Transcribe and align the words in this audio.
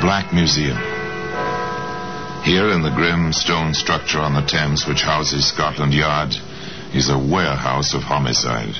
Black 0.00 0.32
Museum. 0.32 0.78
Here 2.42 2.70
in 2.70 2.80
the 2.80 2.92
grim 2.94 3.34
stone 3.34 3.74
structure 3.74 4.18
on 4.18 4.32
the 4.32 4.40
Thames 4.40 4.86
which 4.86 5.02
houses 5.02 5.46
Scotland 5.46 5.92
Yard 5.92 6.34
is 6.94 7.10
a 7.10 7.18
warehouse 7.18 7.92
of 7.92 8.02
homicide, 8.02 8.76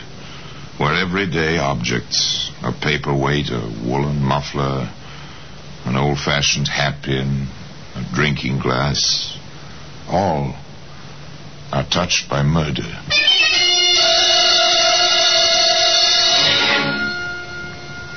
where 0.78 0.94
everyday 0.94 1.58
objects, 1.58 2.50
a 2.62 2.72
paperweight, 2.72 3.50
a 3.50 3.60
woolen 3.84 4.22
muffler, 4.22 4.90
an 5.84 5.96
old-fashioned 5.96 6.68
hatpin, 6.68 7.48
a 7.96 8.14
drinking 8.14 8.58
glass, 8.58 9.36
all 10.08 10.56
are 11.70 11.84
touched 11.84 12.30
by 12.30 12.42
murder. 12.42 12.88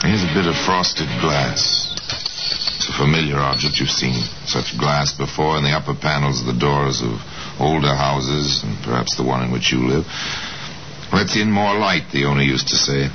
Here's 0.04 0.24
a 0.24 0.34
bit 0.34 0.48
of 0.48 0.56
frosted 0.56 1.10
glass. 1.20 1.93
It's 2.94 3.02
a 3.02 3.06
familiar 3.06 3.38
object. 3.38 3.80
You've 3.80 3.90
seen 3.90 4.14
such 4.46 4.78
glass 4.78 5.14
before 5.18 5.58
in 5.58 5.64
the 5.64 5.72
upper 5.72 5.96
panels 5.96 6.42
of 6.42 6.46
the 6.46 6.60
doors 6.60 7.02
of 7.02 7.18
older 7.60 7.96
houses, 7.96 8.62
and 8.64 8.78
perhaps 8.84 9.18
the 9.18 9.24
one 9.24 9.44
in 9.44 9.52
which 9.52 9.72
you 9.72 9.80
live. 9.88 10.06
Lets 11.12 11.36
in 11.36 11.50
more 11.50 11.74
light, 11.74 12.12
the 12.12 12.26
owner 12.26 12.44
used 12.44 12.68
to 12.68 12.76
say. 12.76 13.10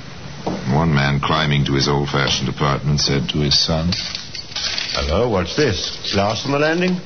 One 0.75 0.93
man 0.93 1.21
climbing 1.21 1.65
to 1.67 1.75
his 1.75 1.87
old 1.87 2.09
fashioned 2.09 2.49
apartment 2.49 3.01
said 3.01 3.29
to 3.31 3.39
his 3.39 3.55
son, 3.55 3.93
Hello, 4.99 5.29
what's 5.31 5.55
this? 5.55 6.11
Glass 6.13 6.45
on 6.45 6.51
the 6.53 6.59
landing? 6.59 6.99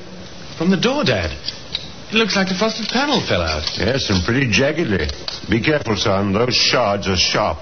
From 0.57 0.71
the 0.71 0.77
door, 0.77 1.03
Dad. 1.03 1.29
It 1.29 2.15
looks 2.15 2.35
like 2.35 2.47
the 2.47 2.55
frosted 2.55 2.89
panel 2.89 3.21
fell 3.21 3.41
out. 3.41 3.69
Yes, 3.77 4.09
and 4.09 4.25
pretty 4.25 4.49
jaggedly. 4.49 5.09
Be 5.47 5.61
careful, 5.61 5.95
son. 5.95 6.33
Those 6.33 6.55
shards 6.55 7.07
are 7.07 7.17
sharp. 7.17 7.61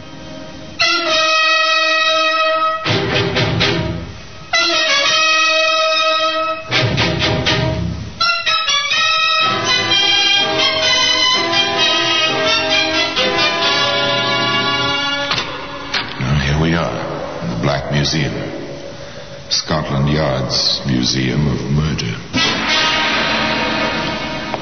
Museum. 18.13 19.49
Scotland 19.49 20.09
Yard's 20.09 20.81
Museum 20.85 21.47
of 21.47 21.59
Murder. 21.71 22.11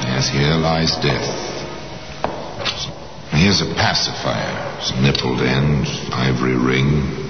Yes, 0.06 0.28
here 0.30 0.54
lies 0.54 0.94
death. 1.02 1.26
Here's 3.32 3.60
a 3.60 3.74
pacifier. 3.74 4.78
It's 4.78 4.92
nippled 4.92 5.42
end, 5.42 5.86
ivory 6.12 6.54
ring. 6.54 7.28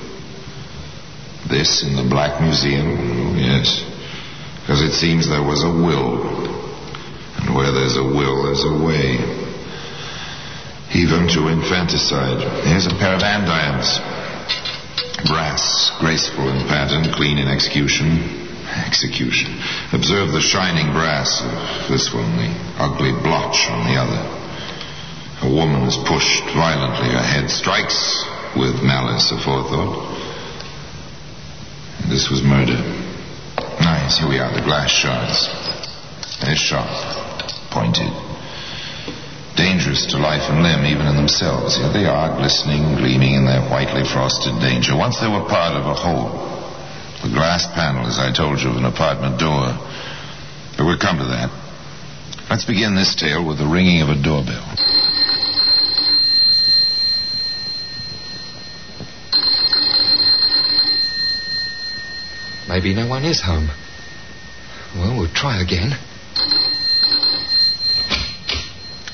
This 1.48 1.82
in 1.82 1.96
the 1.96 2.06
Black 2.10 2.42
Museum? 2.42 2.98
Oh, 3.00 3.34
yes. 3.36 3.80
Because 4.60 4.82
it 4.82 4.92
seems 4.92 5.26
there 5.26 5.42
was 5.42 5.64
a 5.64 5.70
will. 5.70 6.20
And 7.40 7.54
where 7.54 7.72
there's 7.72 7.96
a 7.96 8.04
will, 8.04 8.44
there's 8.44 8.64
a 8.64 8.84
way. 8.84 9.16
Even 10.92 11.28
to 11.28 11.48
infanticide. 11.48 12.44
Here's 12.66 12.86
a 12.86 12.96
pair 12.98 13.14
of 13.14 13.22
andirons. 13.22 14.09
Brass, 15.26 15.92
graceful 15.98 16.48
in 16.48 16.66
pattern, 16.66 17.12
clean 17.12 17.38
in 17.38 17.48
execution. 17.48 18.48
Execution. 18.86 19.60
Observe 19.92 20.32
the 20.32 20.40
shining 20.40 20.92
brass 20.92 21.42
of 21.42 21.88
this 21.90 22.12
one, 22.14 22.36
the 22.36 22.50
ugly 22.78 23.12
blotch 23.12 23.68
on 23.68 23.86
the 23.86 23.98
other. 23.98 24.40
A 25.42 25.50
woman 25.52 25.82
is 25.88 25.96
pushed 25.96 26.44
violently. 26.54 27.08
Her 27.10 27.22
head 27.22 27.50
strikes 27.50 28.24
with 28.56 28.82
malice 28.82 29.32
aforethought. 29.32 30.18
This 32.08 32.30
was 32.30 32.42
murder. 32.42 32.78
Nice, 33.80 34.18
here 34.18 34.28
we 34.28 34.38
are, 34.38 34.52
the 34.52 34.62
glass 34.62 34.90
shards. 34.90 35.48
They're 36.40 36.56
sharp, 36.56 36.88
pointed. 37.70 38.29
Dangerous 39.80 40.12
to 40.12 40.18
life 40.18 40.44
and 40.52 40.62
limb, 40.62 40.84
even 40.84 41.06
in 41.06 41.16
themselves. 41.16 41.78
Here 41.78 41.88
they 41.88 42.04
are, 42.04 42.36
glistening, 42.36 43.00
gleaming 43.00 43.32
in 43.32 43.46
their 43.46 43.64
whitely 43.64 44.04
frosted 44.04 44.60
danger. 44.60 44.94
Once 44.94 45.18
they 45.20 45.26
were 45.26 45.48
part 45.48 45.72
of 45.72 45.88
a 45.88 45.94
whole. 45.94 46.36
The 47.24 47.32
glass 47.32 47.64
panel, 47.72 48.04
as 48.04 48.18
I 48.18 48.30
told 48.30 48.60
you, 48.60 48.68
of 48.68 48.76
an 48.76 48.84
apartment 48.84 49.40
door. 49.40 49.72
But 50.76 50.84
we'll 50.84 51.00
come 51.00 51.16
to 51.16 51.24
that. 51.32 51.48
Let's 52.50 52.66
begin 52.66 52.94
this 52.94 53.14
tale 53.14 53.40
with 53.40 53.56
the 53.56 53.64
ringing 53.64 54.02
of 54.02 54.10
a 54.10 54.20
doorbell. 54.20 54.68
Maybe 62.68 62.92
no 62.92 63.08
one 63.08 63.24
is 63.24 63.40
home. 63.40 63.70
Well, 64.94 65.16
we'll 65.16 65.32
try 65.32 65.62
again. 65.62 65.96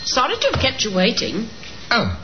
Sorry 0.07 0.37
to 0.39 0.47
have 0.53 0.61
kept 0.63 0.85
you 0.85 0.95
waiting. 0.95 1.51
Oh, 1.91 2.15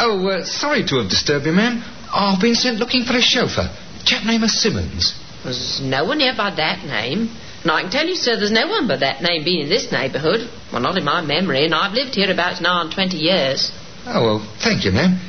oh, 0.00 0.26
uh, 0.26 0.44
sorry 0.44 0.84
to 0.88 0.96
have 0.96 1.10
disturbed 1.10 1.44
you, 1.44 1.52
ma'am. 1.52 1.84
I've 2.12 2.40
been 2.40 2.54
sent 2.54 2.78
looking 2.78 3.04
for 3.04 3.12
a 3.12 3.20
chauffeur. 3.20 3.68
Chap 4.04 4.24
named 4.24 4.48
Simmons. 4.48 5.12
There's 5.44 5.80
no 5.82 6.04
one 6.04 6.20
here 6.20 6.34
by 6.36 6.54
that 6.56 6.84
name. 6.84 7.28
And 7.62 7.70
I 7.70 7.82
can 7.82 7.90
tell 7.90 8.06
you, 8.06 8.14
sir, 8.14 8.36
there's 8.36 8.50
no 8.52 8.66
one 8.68 8.88
by 8.88 8.96
that 8.98 9.22
name 9.22 9.44
being 9.44 9.62
in 9.64 9.68
this 9.68 9.92
neighbourhood. 9.92 10.48
Well, 10.72 10.80
not 10.80 10.96
in 10.96 11.04
my 11.04 11.20
memory, 11.20 11.64
and 11.64 11.74
I've 11.74 11.92
lived 11.92 12.14
here 12.14 12.30
about 12.30 12.60
nigh 12.62 12.80
on 12.80 12.90
20 12.90 13.16
years. 13.16 13.70
Oh, 14.06 14.22
well, 14.24 14.56
thank 14.62 14.84
you, 14.84 14.92
ma'am. 14.92 15.20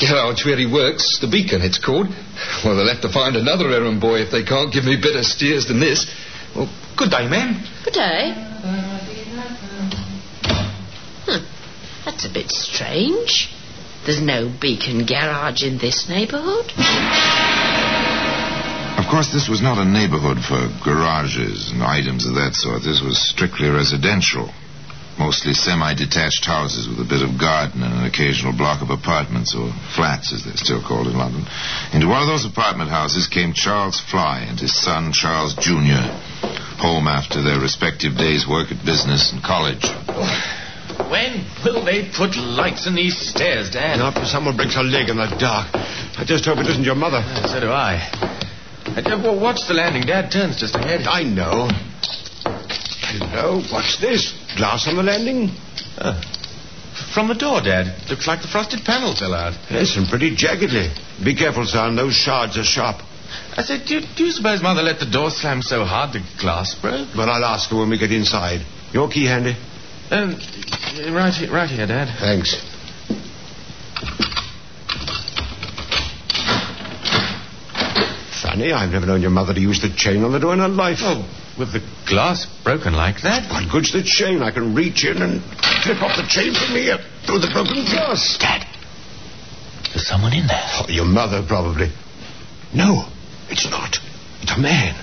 Garage 0.00 0.44
where 0.44 0.56
he 0.56 0.66
works, 0.66 1.18
the 1.20 1.28
Beacon, 1.28 1.62
it's 1.62 1.78
called. 1.78 2.08
Well, 2.64 2.76
they'll 2.76 2.88
have 2.92 3.02
to 3.02 3.12
find 3.12 3.36
another 3.36 3.70
errand 3.70 4.00
boy 4.00 4.22
if 4.22 4.30
they 4.30 4.44
can't 4.44 4.72
give 4.72 4.84
me 4.84 4.96
better 4.96 5.22
steers 5.22 5.66
than 5.66 5.78
this. 5.78 6.06
Well, 6.54 6.70
good 6.96 7.10
day, 7.10 7.28
ma'am. 7.28 7.62
Good 7.84 7.94
day. 7.94 8.87
That's 12.18 12.34
a 12.34 12.34
bit 12.34 12.50
strange. 12.50 13.46
There's 14.04 14.20
no 14.20 14.50
Beacon 14.50 15.06
garage 15.06 15.62
in 15.62 15.78
this 15.78 16.08
neighbourhood. 16.08 16.66
Of 18.98 19.06
course, 19.06 19.30
this 19.30 19.46
was 19.46 19.62
not 19.62 19.78
a 19.78 19.86
neighborhood 19.86 20.42
for 20.42 20.66
garages 20.82 21.70
and 21.70 21.80
items 21.80 22.26
of 22.26 22.34
that 22.34 22.58
sort. 22.58 22.82
This 22.82 23.00
was 23.00 23.22
strictly 23.22 23.70
residential. 23.70 24.50
Mostly 25.16 25.54
semi 25.54 25.94
detached 25.94 26.44
houses 26.44 26.88
with 26.90 26.98
a 26.98 27.06
bit 27.08 27.22
of 27.22 27.38
garden 27.38 27.86
and 27.86 28.02
an 28.02 28.04
occasional 28.04 28.50
block 28.50 28.82
of 28.82 28.90
apartments, 28.90 29.54
or 29.54 29.70
flats 29.94 30.34
as 30.34 30.42
they're 30.42 30.58
still 30.58 30.82
called 30.82 31.06
in 31.06 31.14
London. 31.14 31.46
Into 31.94 32.08
one 32.08 32.22
of 32.22 32.26
those 32.26 32.44
apartment 32.44 32.90
houses 32.90 33.30
came 33.30 33.54
Charles 33.54 34.00
Fly 34.00 34.40
and 34.40 34.58
his 34.58 34.74
son, 34.74 35.12
Charles 35.12 35.54
Jr., 35.54 36.02
home 36.82 37.06
after 37.06 37.46
their 37.46 37.60
respective 37.60 38.18
days' 38.18 38.42
work 38.42 38.72
at 38.74 38.84
business 38.84 39.30
and 39.30 39.40
college. 39.40 39.86
When 41.10 41.44
will 41.64 41.84
they 41.84 42.10
put 42.14 42.36
lights 42.36 42.86
in 42.86 42.94
these 42.94 43.16
stairs, 43.16 43.70
Dad? 43.70 43.98
Not 43.98 44.16
if 44.16 44.28
someone 44.28 44.56
breaks 44.56 44.76
a 44.76 44.82
leg 44.82 45.08
in 45.08 45.16
the 45.16 45.26
dark. 45.38 45.68
I 45.74 46.24
just 46.26 46.44
hope 46.44 46.58
it 46.58 46.66
isn't 46.66 46.84
your 46.84 46.94
mother. 46.94 47.22
So 47.48 47.60
do 47.60 47.70
I. 47.70 47.96
Uh, 48.86 49.20
well, 49.22 49.40
watch 49.40 49.66
the 49.68 49.74
landing. 49.74 50.02
Dad 50.02 50.30
turns 50.30 50.56
just 50.58 50.74
ahead. 50.74 51.06
I 51.06 51.22
know. 51.22 51.68
Hello, 53.08 53.62
what's 53.72 54.00
this? 54.00 54.34
Glass 54.56 54.86
on 54.86 54.96
the 54.96 55.02
landing? 55.02 55.50
Uh, 55.96 56.20
from 57.14 57.28
the 57.28 57.34
door, 57.34 57.60
Dad. 57.60 58.08
Looks 58.10 58.26
like 58.26 58.42
the 58.42 58.48
frosted 58.48 58.84
panel 58.84 59.14
fell 59.14 59.34
out. 59.34 59.54
Yes, 59.70 59.96
and 59.96 60.08
pretty 60.08 60.36
jaggedly. 60.36 60.92
Be 61.24 61.34
careful, 61.34 61.64
son. 61.64 61.96
Those 61.96 62.14
shards 62.14 62.58
are 62.58 62.64
sharp. 62.64 63.02
I 63.56 63.62
said, 63.62 63.86
do, 63.86 64.00
do 64.16 64.24
you 64.24 64.30
suppose 64.32 64.62
Mother 64.62 64.82
let 64.82 65.00
the 65.00 65.10
door 65.10 65.30
slam 65.30 65.62
so 65.62 65.84
hard 65.84 66.12
the 66.12 66.20
glass 66.40 66.74
broke? 66.74 67.08
But 67.14 67.28
I'll 67.28 67.44
ask 67.44 67.70
her 67.70 67.76
when 67.76 67.90
we 67.90 67.98
get 67.98 68.12
inside. 68.12 68.60
Your 68.92 69.08
key 69.08 69.26
handy? 69.26 69.56
Um, 70.10 70.36
Uh, 70.98 71.12
right, 71.14 71.32
here, 71.32 71.52
right 71.52 71.70
here, 71.70 71.86
Dad. 71.86 72.08
Thanks. 72.18 72.56
Funny, 78.42 78.72
I've 78.72 78.90
never 78.90 79.06
known 79.06 79.20
your 79.20 79.30
mother 79.30 79.52
to 79.54 79.60
use 79.60 79.82
the 79.82 79.90
chain 79.94 80.22
on 80.24 80.32
the 80.32 80.38
door 80.38 80.52
in 80.52 80.60
her 80.60 80.68
life. 80.68 80.98
Oh, 81.02 81.26
with 81.58 81.72
the 81.72 81.82
glass 82.08 82.46
broken 82.62 82.94
like 82.94 83.22
that? 83.22 83.50
What 83.50 83.70
good's 83.70 83.92
the 83.92 84.02
chain? 84.02 84.42
I 84.42 84.50
can 84.52 84.74
reach 84.74 85.04
in 85.04 85.20
and 85.22 85.42
clip 85.82 86.00
off 86.02 86.16
the 86.16 86.26
chain 86.28 86.54
from 86.54 86.74
here 86.78 86.98
through 87.26 87.40
the 87.42 87.50
broken 87.52 87.82
glass. 87.84 88.38
Dad, 88.38 88.62
there's 89.90 90.06
someone 90.06 90.32
in 90.32 90.46
there. 90.46 90.62
Oh, 90.78 90.86
your 90.88 91.04
mother, 91.04 91.42
probably. 91.46 91.90
No, 92.74 93.06
it's 93.50 93.66
not. 93.70 93.98
It's 94.42 94.54
a 94.54 94.60
man. 94.60 94.94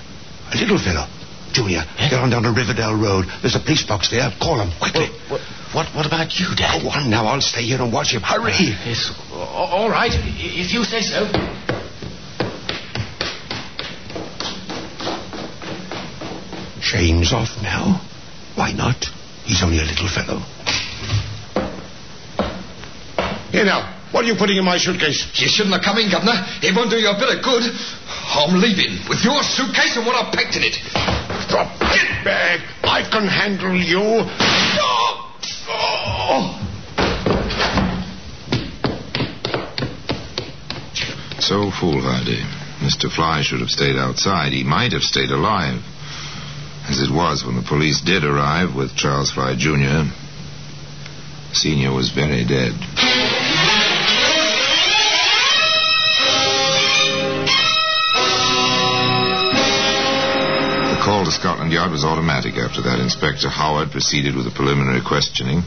A 0.52 0.56
little 0.56 0.78
fellow. 0.78 1.06
Junior, 1.52 1.84
Yeah? 1.98 2.10
get 2.10 2.20
on 2.20 2.30
down 2.30 2.42
to 2.44 2.52
Riverdale 2.52 2.96
Road. 2.96 3.26
There's 3.42 3.56
a 3.56 3.60
police 3.60 3.84
box 3.84 4.10
there. 4.10 4.28
Call 4.40 4.60
him, 4.60 4.72
quickly. 4.80 5.08
What, 5.28 5.40
what, 5.72 5.86
what 5.94 6.06
about 6.06 6.38
you, 6.38 6.46
Dad? 6.56 6.80
Oh, 6.80 6.84
Go 6.84 6.88
on 6.90 7.10
now. 7.10 7.26
I'll 7.26 7.40
stay 7.40 7.62
here 7.62 7.80
and 7.80 7.92
watch 7.92 8.12
him. 8.12 8.22
Hurry. 8.22 8.52
Uh, 8.52 8.86
yes, 8.86 9.12
all 9.32 9.90
right, 9.90 10.12
if 10.14 10.72
you 10.72 10.84
say 10.84 11.00
so. 11.02 11.26
Chain's 16.80 17.32
off 17.32 17.50
now. 17.62 18.00
Why 18.54 18.72
not? 18.72 19.04
He's 19.44 19.62
only 19.62 19.78
a 19.78 19.84
little 19.84 20.08
fellow. 20.08 20.40
Here 23.50 23.64
now. 23.64 23.94
What 24.12 24.24
are 24.24 24.28
you 24.28 24.36
putting 24.38 24.56
in 24.56 24.64
my 24.64 24.78
suitcase? 24.78 25.26
You 25.34 25.48
shouldn't 25.48 25.74
have 25.74 25.82
come 25.84 25.98
in, 25.98 26.10
Governor. 26.10 26.38
It 26.62 26.74
won't 26.74 26.90
do 26.90 26.96
you 26.96 27.10
a 27.10 27.18
bit 27.18 27.36
of 27.36 27.42
good. 27.42 27.64
I'm 27.68 28.54
leaving 28.54 29.02
with 29.10 29.20
your 29.24 29.42
suitcase 29.42 29.96
and 29.96 30.06
what 30.06 30.14
I've 30.14 30.32
packed 30.32 30.56
in 30.56 30.62
it. 30.62 30.78
Drop 31.50 31.74
it 31.92 32.24
back. 32.24 32.60
I 32.84 33.02
can 33.10 33.26
handle 33.26 33.74
you. 33.74 34.00
Oh. 34.00 34.95
So 41.46 41.70
foolhardy. 41.70 42.42
Mr. 42.82 43.06
Fly 43.06 43.40
should 43.42 43.60
have 43.60 43.70
stayed 43.70 43.94
outside. 43.94 44.52
He 44.52 44.64
might 44.64 44.90
have 44.90 45.04
stayed 45.04 45.30
alive. 45.30 45.78
As 46.90 47.00
it 47.00 47.08
was, 47.08 47.44
when 47.46 47.54
the 47.54 47.62
police 47.62 48.00
did 48.00 48.24
arrive 48.24 48.74
with 48.74 48.96
Charles 48.96 49.30
Fly 49.30 49.54
Jr., 49.54 50.10
Senior 51.54 51.94
was 51.94 52.10
very 52.10 52.44
dead. 52.44 52.74
The 60.90 60.98
call 60.98 61.24
to 61.26 61.30
Scotland 61.30 61.70
Yard 61.70 61.92
was 61.92 62.02
automatic 62.02 62.56
after 62.58 62.82
that. 62.82 62.98
Inspector 62.98 63.48
Howard 63.48 63.92
proceeded 63.92 64.34
with 64.34 64.46
the 64.46 64.50
preliminary 64.50 65.00
questioning 65.00 65.62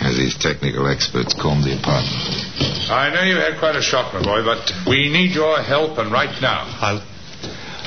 as 0.00 0.18
his 0.18 0.36
technical 0.36 0.88
experts 0.88 1.32
combed 1.32 1.62
the 1.62 1.78
apartment. 1.78 2.41
I 2.92 3.08
know 3.12 3.22
you 3.22 3.36
had 3.36 3.58
quite 3.58 3.76
a 3.76 3.82
shock, 3.82 4.12
my 4.12 4.22
boy, 4.22 4.44
but 4.44 4.70
we 4.86 5.08
need 5.08 5.34
your 5.34 5.58
help, 5.62 5.98
and 5.98 6.12
right 6.12 6.34
now. 6.42 6.68
I'll 6.80 7.00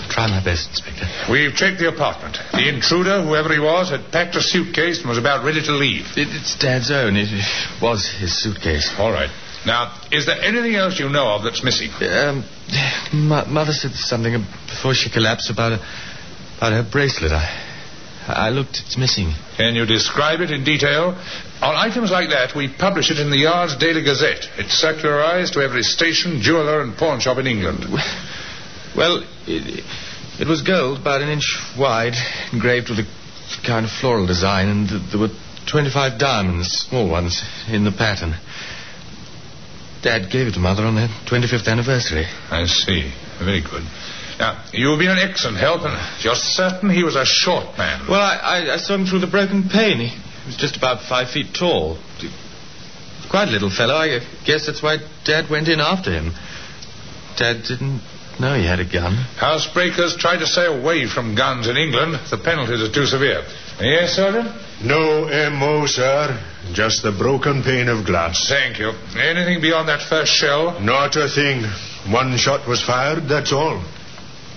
try 0.10 0.28
my 0.28 0.44
best, 0.44 0.70
Inspector. 0.70 1.32
We've 1.32 1.54
checked 1.54 1.80
the 1.80 1.90
apartment. 1.90 2.38
The 2.54 2.68
intruder, 2.70 3.22
whoever 3.22 3.54
he 3.54 3.60
was, 3.60 3.90
had 3.90 4.12
packed 4.12 4.36
a 4.36 4.42
suitcase 4.42 5.00
and 5.00 5.10
was 5.10 5.18
about 5.18 5.46
ready 5.46 5.62
to 5.62 5.72
leave. 5.74 6.06
It, 6.18 6.30
it's 6.34 6.58
Dad's 6.58 6.90
own. 6.90 7.16
It 7.16 7.30
was 7.82 8.10
his 8.10 8.34
suitcase. 8.36 8.92
All 8.98 9.12
right. 9.12 9.30
Now, 9.66 9.94
is 10.12 10.26
there 10.26 10.40
anything 10.42 10.76
else 10.76 11.00
you 11.00 11.10
know 11.10 11.36
of 11.36 11.44
that's 11.44 11.64
missing? 11.64 11.90
Um, 12.02 12.46
Mother 13.14 13.74
said 13.74 13.92
something 13.94 14.46
before 14.68 14.94
she 14.94 15.10
collapsed 15.10 15.50
about 15.50 15.74
a, 15.74 15.86
about 16.58 16.74
her 16.74 16.88
bracelet. 16.90 17.32
I, 17.32 17.65
I 18.28 18.50
looked. 18.50 18.82
It's 18.86 18.98
missing. 18.98 19.34
Can 19.58 19.76
you 19.76 19.86
describe 19.86 20.42
it 20.42 20.52
in 20.52 20.64
detail? 20.64 21.16
On 21.62 21.76
items 21.76 22.12
like 22.12 22.30
that, 22.30 22.56
we 22.56 22.68
publish 22.68 23.12
it 23.12 23.20
in 23.20 23.30
the 23.30 23.38
Yard's 23.38 23.76
Daily 23.78 24.04
Gazette. 24.04 24.48
It's 24.58 24.74
circularized 24.74 25.54
to 25.54 25.62
every 25.62 25.84
station, 25.84 26.42
jeweller, 26.42 26.82
and 26.82 26.98
pawn 26.98 27.20
shop 27.20 27.38
in 27.38 27.48
England. 27.48 27.86
Well, 28.96 29.24
it, 29.46 29.84
it 30.40 30.48
was 30.48 30.62
gold, 30.62 31.00
about 31.02 31.22
an 31.22 31.28
inch 31.28 31.58
wide, 31.78 32.14
engraved 32.54 32.90
with 32.90 33.00
a 33.00 33.08
kind 33.66 33.86
of 33.86 33.92
floral 33.92 34.26
design, 34.26 34.70
and 34.70 34.90
there 35.12 35.20
were 35.20 35.36
25 35.70 36.18
diamonds, 36.18 36.72
small 36.72 37.10
ones, 37.10 37.44
in 37.68 37.84
the 37.84 37.92
pattern. 37.92 38.36
Dad 40.02 40.32
gave 40.32 40.48
it 40.48 40.54
to 40.54 40.60
Mother 40.60 40.84
on 40.84 40.96
their 40.96 41.10
25th 41.28 41.68
anniversary. 41.68 42.26
I 42.50 42.66
see. 42.66 43.12
Very 43.40 43.62
good. 43.62 43.84
Now, 44.40 44.64
you've 44.74 45.00
been 45.00 45.12
an 45.12 45.20
excellent 45.20 45.58
help, 45.58 45.84
and 45.84 45.96
you're 46.24 46.36
certain 46.36 46.90
he 46.90 47.04
was 47.04 47.16
a 47.16 47.26
short 47.26 47.78
man. 47.78 48.08
Well, 48.10 48.20
I, 48.20 48.36
I, 48.36 48.74
I 48.74 48.78
saw 48.78 48.96
him 48.96 49.06
through 49.06 49.20
the 49.20 49.28
broken 49.28 49.70
pane. 49.70 50.00
He 50.00 50.46
was 50.46 50.58
just 50.58 50.76
about 50.76 51.02
five 51.08 51.30
feet 51.30 51.54
tall. 51.58 51.98
Quite 53.30 53.48
a 53.48 53.52
little 53.52 53.70
fellow. 53.70 53.96
I 53.96 54.20
guess 54.46 54.68
that's 54.68 54.84
why 54.84 54.98
Dad 55.24 55.50
went 55.50 55.68
in 55.68 55.80
after 55.80 56.12
him. 56.12 56.34
Dad 57.38 57.64
didn't 57.64 58.02
know 58.40 58.56
he 58.56 58.66
had 58.66 58.80
a 58.80 58.86
gun. 58.86 59.16
Housebreakers 59.40 60.18
try 60.18 60.38
to 60.38 60.46
stay 60.46 60.66
away 60.66 61.08
from 61.08 61.36
guns 61.36 61.68
in 61.68 61.78
England. 61.78 62.20
The 62.30 62.38
penalties 62.38 62.82
are 62.82 62.92
too 62.92 63.06
severe. 63.06 63.44
Yes, 63.80 64.16
Sergeant? 64.16 64.52
No 64.84 65.28
M.O., 65.28 65.86
sir. 65.86 66.40
Just 66.74 67.04
the 67.04 67.12
broken 67.12 67.64
pane 67.64 67.88
of 67.88 68.06
glass. 68.06 68.48
Thank 68.50 68.80
you. 68.80 68.92
Anything 69.18 69.62
beyond 69.62 69.88
that 69.90 70.02
first 70.02 70.32
shell? 70.34 70.80
Not 70.82 71.16
a 71.16 71.28
thing. 71.30 71.64
One 72.12 72.38
shot 72.38 72.68
was 72.68 72.84
fired, 72.84 73.28
that's 73.28 73.52
all. 73.52 73.84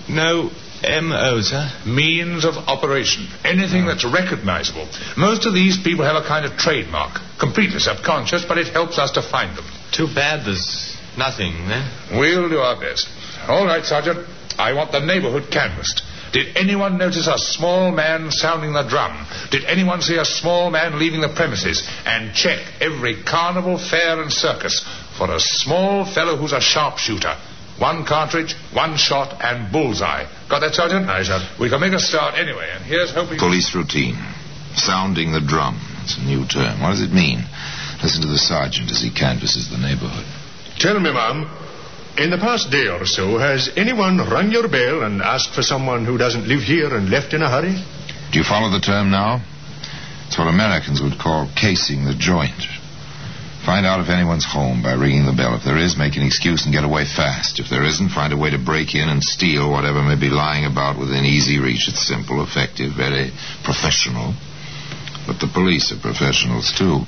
No 0.09 0.49
M.O., 0.83 1.41
sir? 1.41 1.71
Means 1.85 2.45
of 2.45 2.55
operation. 2.55 3.27
Anything 3.43 3.81
hmm. 3.81 3.87
that's 3.87 4.05
recognizable. 4.05 4.87
Most 5.17 5.45
of 5.45 5.53
these 5.53 5.77
people 5.77 6.05
have 6.05 6.15
a 6.15 6.25
kind 6.25 6.45
of 6.45 6.57
trademark. 6.57 7.19
Completely 7.39 7.79
subconscious, 7.79 8.45
but 8.45 8.57
it 8.57 8.67
helps 8.67 8.97
us 8.97 9.11
to 9.11 9.21
find 9.21 9.57
them. 9.57 9.65
Too 9.91 10.07
bad 10.07 10.45
there's 10.45 10.97
nothing, 11.17 11.53
then. 11.67 11.89
We'll 12.17 12.49
do 12.49 12.59
our 12.59 12.79
best. 12.79 13.09
All 13.47 13.65
right, 13.65 13.83
Sergeant. 13.83 14.27
I 14.57 14.73
want 14.73 14.91
the 14.91 14.99
neighborhood 14.99 15.51
canvassed. 15.51 16.03
Did 16.31 16.55
anyone 16.55 16.97
notice 16.97 17.27
a 17.27 17.37
small 17.37 17.91
man 17.91 18.29
sounding 18.29 18.73
the 18.73 18.83
drum? 18.83 19.25
Did 19.51 19.65
anyone 19.65 20.01
see 20.01 20.17
a 20.17 20.25
small 20.25 20.69
man 20.69 20.99
leaving 20.99 21.21
the 21.21 21.29
premises? 21.29 21.81
And 22.05 22.35
check 22.35 22.59
every 22.79 23.23
carnival, 23.23 23.77
fair, 23.79 24.21
and 24.21 24.31
circus 24.31 24.85
for 25.17 25.33
a 25.33 25.39
small 25.39 26.05
fellow 26.05 26.35
who's 26.37 26.53
a 26.53 26.61
sharpshooter. 26.61 27.35
One 27.79 28.05
cartridge, 28.05 28.55
one 28.73 28.97
shot, 28.97 29.41
and 29.41 29.71
bullseye. 29.71 30.27
Got 30.49 30.59
that, 30.59 30.75
Sergeant? 30.75 31.07
Aye, 31.07 31.23
sir. 31.23 31.39
We 31.59 31.69
can 31.69 31.79
make 31.79 31.93
a 31.93 31.99
start 31.99 32.35
anyway, 32.35 32.67
and 32.75 32.83
here's 32.83 33.11
hoping. 33.13 33.39
Police 33.39 33.73
routine. 33.73 34.15
Sounding 34.75 35.31
the 35.31 35.41
drum. 35.41 35.79
It's 36.03 36.17
a 36.17 36.21
new 36.21 36.45
term. 36.45 36.81
What 36.81 36.91
does 36.91 37.01
it 37.01 37.11
mean? 37.11 37.43
Listen 38.03 38.21
to 38.21 38.27
the 38.27 38.37
sergeant 38.37 38.91
as 38.91 39.01
he 39.01 39.09
canvasses 39.11 39.69
the 39.69 39.77
neighborhood. 39.77 40.25
Tell 40.77 40.99
me, 40.99 41.11
ma'am, 41.11 41.47
in 42.17 42.29
the 42.29 42.37
past 42.37 42.69
day 42.69 42.87
or 42.87 43.05
so, 43.05 43.37
has 43.37 43.69
anyone 43.75 44.17
rung 44.17 44.51
your 44.51 44.67
bell 44.67 45.03
and 45.03 45.21
asked 45.21 45.55
for 45.55 45.61
someone 45.61 46.05
who 46.05 46.17
doesn't 46.17 46.47
live 46.47 46.61
here 46.61 46.95
and 46.95 47.09
left 47.09 47.33
in 47.33 47.41
a 47.41 47.49
hurry? 47.49 47.75
Do 48.31 48.37
you 48.37 48.43
follow 48.43 48.69
the 48.69 48.79
term 48.79 49.09
now? 49.09 49.41
It's 50.27 50.37
what 50.37 50.47
Americans 50.47 51.01
would 51.01 51.17
call 51.17 51.49
casing 51.55 52.05
the 52.05 52.15
joint. 52.15 52.59
Find 53.69 53.85
out 53.85 53.99
if 53.99 54.09
anyone's 54.09 54.49
home 54.49 54.81
by 54.81 54.93
ringing 54.93 55.27
the 55.27 55.31
bell. 55.31 55.53
If 55.53 55.63
there 55.63 55.77
is, 55.77 55.95
make 55.95 56.17
an 56.17 56.25
excuse 56.25 56.65
and 56.65 56.73
get 56.73 56.83
away 56.83 57.05
fast. 57.05 57.59
If 57.59 57.69
there 57.69 57.85
isn't, 57.85 58.09
find 58.09 58.33
a 58.33 58.37
way 58.37 58.49
to 58.49 58.57
break 58.57 58.95
in 58.95 59.07
and 59.07 59.21
steal 59.23 59.69
whatever 59.69 60.01
may 60.01 60.19
be 60.19 60.33
lying 60.33 60.65
about 60.65 60.97
within 60.97 61.23
easy 61.23 61.59
reach. 61.59 61.87
It's 61.87 62.01
simple, 62.01 62.41
effective, 62.41 62.97
very 62.97 63.29
professional. 63.63 64.33
But 65.29 65.37
the 65.37 65.45
police 65.53 65.93
are 65.93 66.01
professionals, 66.01 66.73
too. 66.73 67.05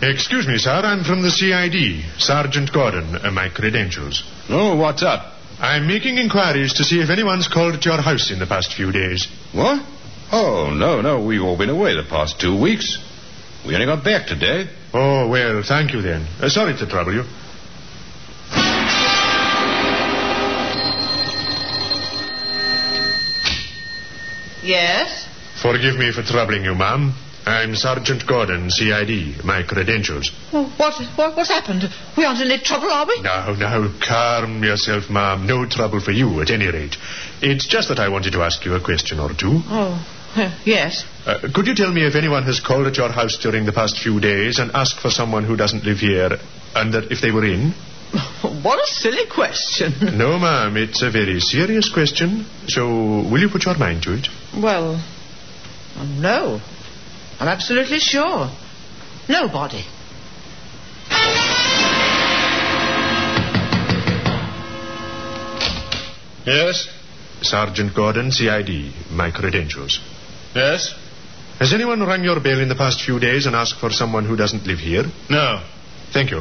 Excuse 0.00 0.48
me, 0.48 0.56
sir. 0.56 0.72
I'm 0.72 1.04
from 1.04 1.20
the 1.20 1.30
CID. 1.30 2.18
Sergeant 2.18 2.72
Gordon. 2.72 3.14
Uh, 3.14 3.30
my 3.30 3.50
credentials. 3.50 4.24
Oh, 4.48 4.74
what's 4.76 5.02
up? 5.02 5.34
I'm 5.60 5.86
making 5.86 6.16
inquiries 6.16 6.72
to 6.80 6.84
see 6.84 7.02
if 7.02 7.10
anyone's 7.10 7.46
called 7.46 7.74
at 7.74 7.84
your 7.84 8.00
house 8.00 8.30
in 8.30 8.38
the 8.38 8.46
past 8.46 8.72
few 8.72 8.90
days. 8.90 9.28
What? 9.52 9.84
Oh, 10.32 10.70
no, 10.72 11.00
no. 11.00 11.24
We've 11.24 11.42
all 11.42 11.58
been 11.58 11.70
away 11.70 11.96
the 11.96 12.04
past 12.08 12.40
two 12.40 12.60
weeks. 12.60 12.98
We 13.66 13.74
only 13.74 13.86
got 13.86 14.04
back 14.04 14.26
today. 14.26 14.68
Oh, 14.94 15.28
well, 15.28 15.62
thank 15.66 15.92
you 15.92 16.02
then. 16.02 16.26
Uh, 16.40 16.48
sorry 16.48 16.76
to 16.76 16.86
trouble 16.86 17.14
you. 17.14 17.24
Yes? 24.62 25.26
Forgive 25.60 25.96
me 25.96 26.12
for 26.12 26.22
troubling 26.22 26.64
you, 26.64 26.74
ma'am. 26.74 27.14
I'm 27.46 27.74
Sergeant 27.74 28.26
Gordon, 28.26 28.70
CID. 28.70 29.44
My 29.44 29.62
credentials. 29.62 30.30
Oh, 30.52 30.72
what, 30.76 30.94
what, 31.16 31.36
what's 31.36 31.48
happened? 31.48 31.84
We 32.16 32.24
aren't 32.24 32.40
in 32.40 32.50
any 32.50 32.62
trouble, 32.62 32.90
are 32.90 33.06
we? 33.06 33.20
Now, 33.22 33.52
now, 33.54 33.92
calm 34.06 34.62
yourself, 34.62 35.10
ma'am. 35.10 35.46
No 35.46 35.66
trouble 35.66 36.00
for 36.00 36.12
you, 36.12 36.40
at 36.42 36.50
any 36.50 36.66
rate. 36.66 36.96
It's 37.40 37.66
just 37.66 37.88
that 37.88 37.98
I 37.98 38.08
wanted 38.10 38.32
to 38.34 38.42
ask 38.42 38.64
you 38.64 38.74
a 38.74 38.80
question 38.80 39.18
or 39.18 39.30
two. 39.30 39.60
Oh, 39.66 40.19
uh, 40.36 40.58
yes. 40.64 41.04
Uh, 41.26 41.48
could 41.54 41.66
you 41.66 41.74
tell 41.74 41.92
me 41.92 42.06
if 42.06 42.14
anyone 42.14 42.44
has 42.44 42.60
called 42.60 42.86
at 42.86 42.96
your 42.96 43.10
house 43.10 43.36
during 43.38 43.66
the 43.66 43.72
past 43.72 43.98
few 43.98 44.20
days 44.20 44.58
and 44.58 44.70
asked 44.72 45.00
for 45.00 45.10
someone 45.10 45.44
who 45.44 45.56
doesn't 45.56 45.84
live 45.84 45.98
here, 45.98 46.38
and 46.74 46.94
that 46.94 47.10
if 47.10 47.20
they 47.20 47.30
were 47.30 47.44
in? 47.44 47.74
What 48.62 48.78
a 48.78 48.86
silly 48.86 49.26
question. 49.26 49.92
no, 50.18 50.38
ma'am, 50.38 50.76
it's 50.76 51.02
a 51.02 51.10
very 51.10 51.40
serious 51.40 51.88
question. 51.88 52.46
So, 52.66 52.88
will 53.30 53.40
you 53.40 53.48
put 53.48 53.64
your 53.64 53.76
mind 53.76 54.02
to 54.04 54.14
it? 54.14 54.28
Well, 54.56 55.02
no. 55.96 56.60
I'm 57.38 57.48
absolutely 57.48 57.98
sure. 58.00 58.50
Nobody. 59.28 59.84
Yes? 66.44 66.88
Sergeant 67.42 67.94
Gordon, 67.94 68.30
CID. 68.30 68.92
My 69.10 69.30
credentials. 69.30 70.00
Yes? 70.54 70.94
Has 71.58 71.72
anyone 71.72 72.00
rung 72.00 72.24
your 72.24 72.40
bell 72.40 72.58
in 72.60 72.68
the 72.68 72.74
past 72.74 73.02
few 73.02 73.20
days 73.20 73.46
and 73.46 73.54
asked 73.54 73.78
for 73.78 73.90
someone 73.90 74.24
who 74.24 74.36
doesn't 74.36 74.66
live 74.66 74.78
here? 74.78 75.04
No. 75.28 75.62
Thank 76.12 76.30
you. 76.30 76.40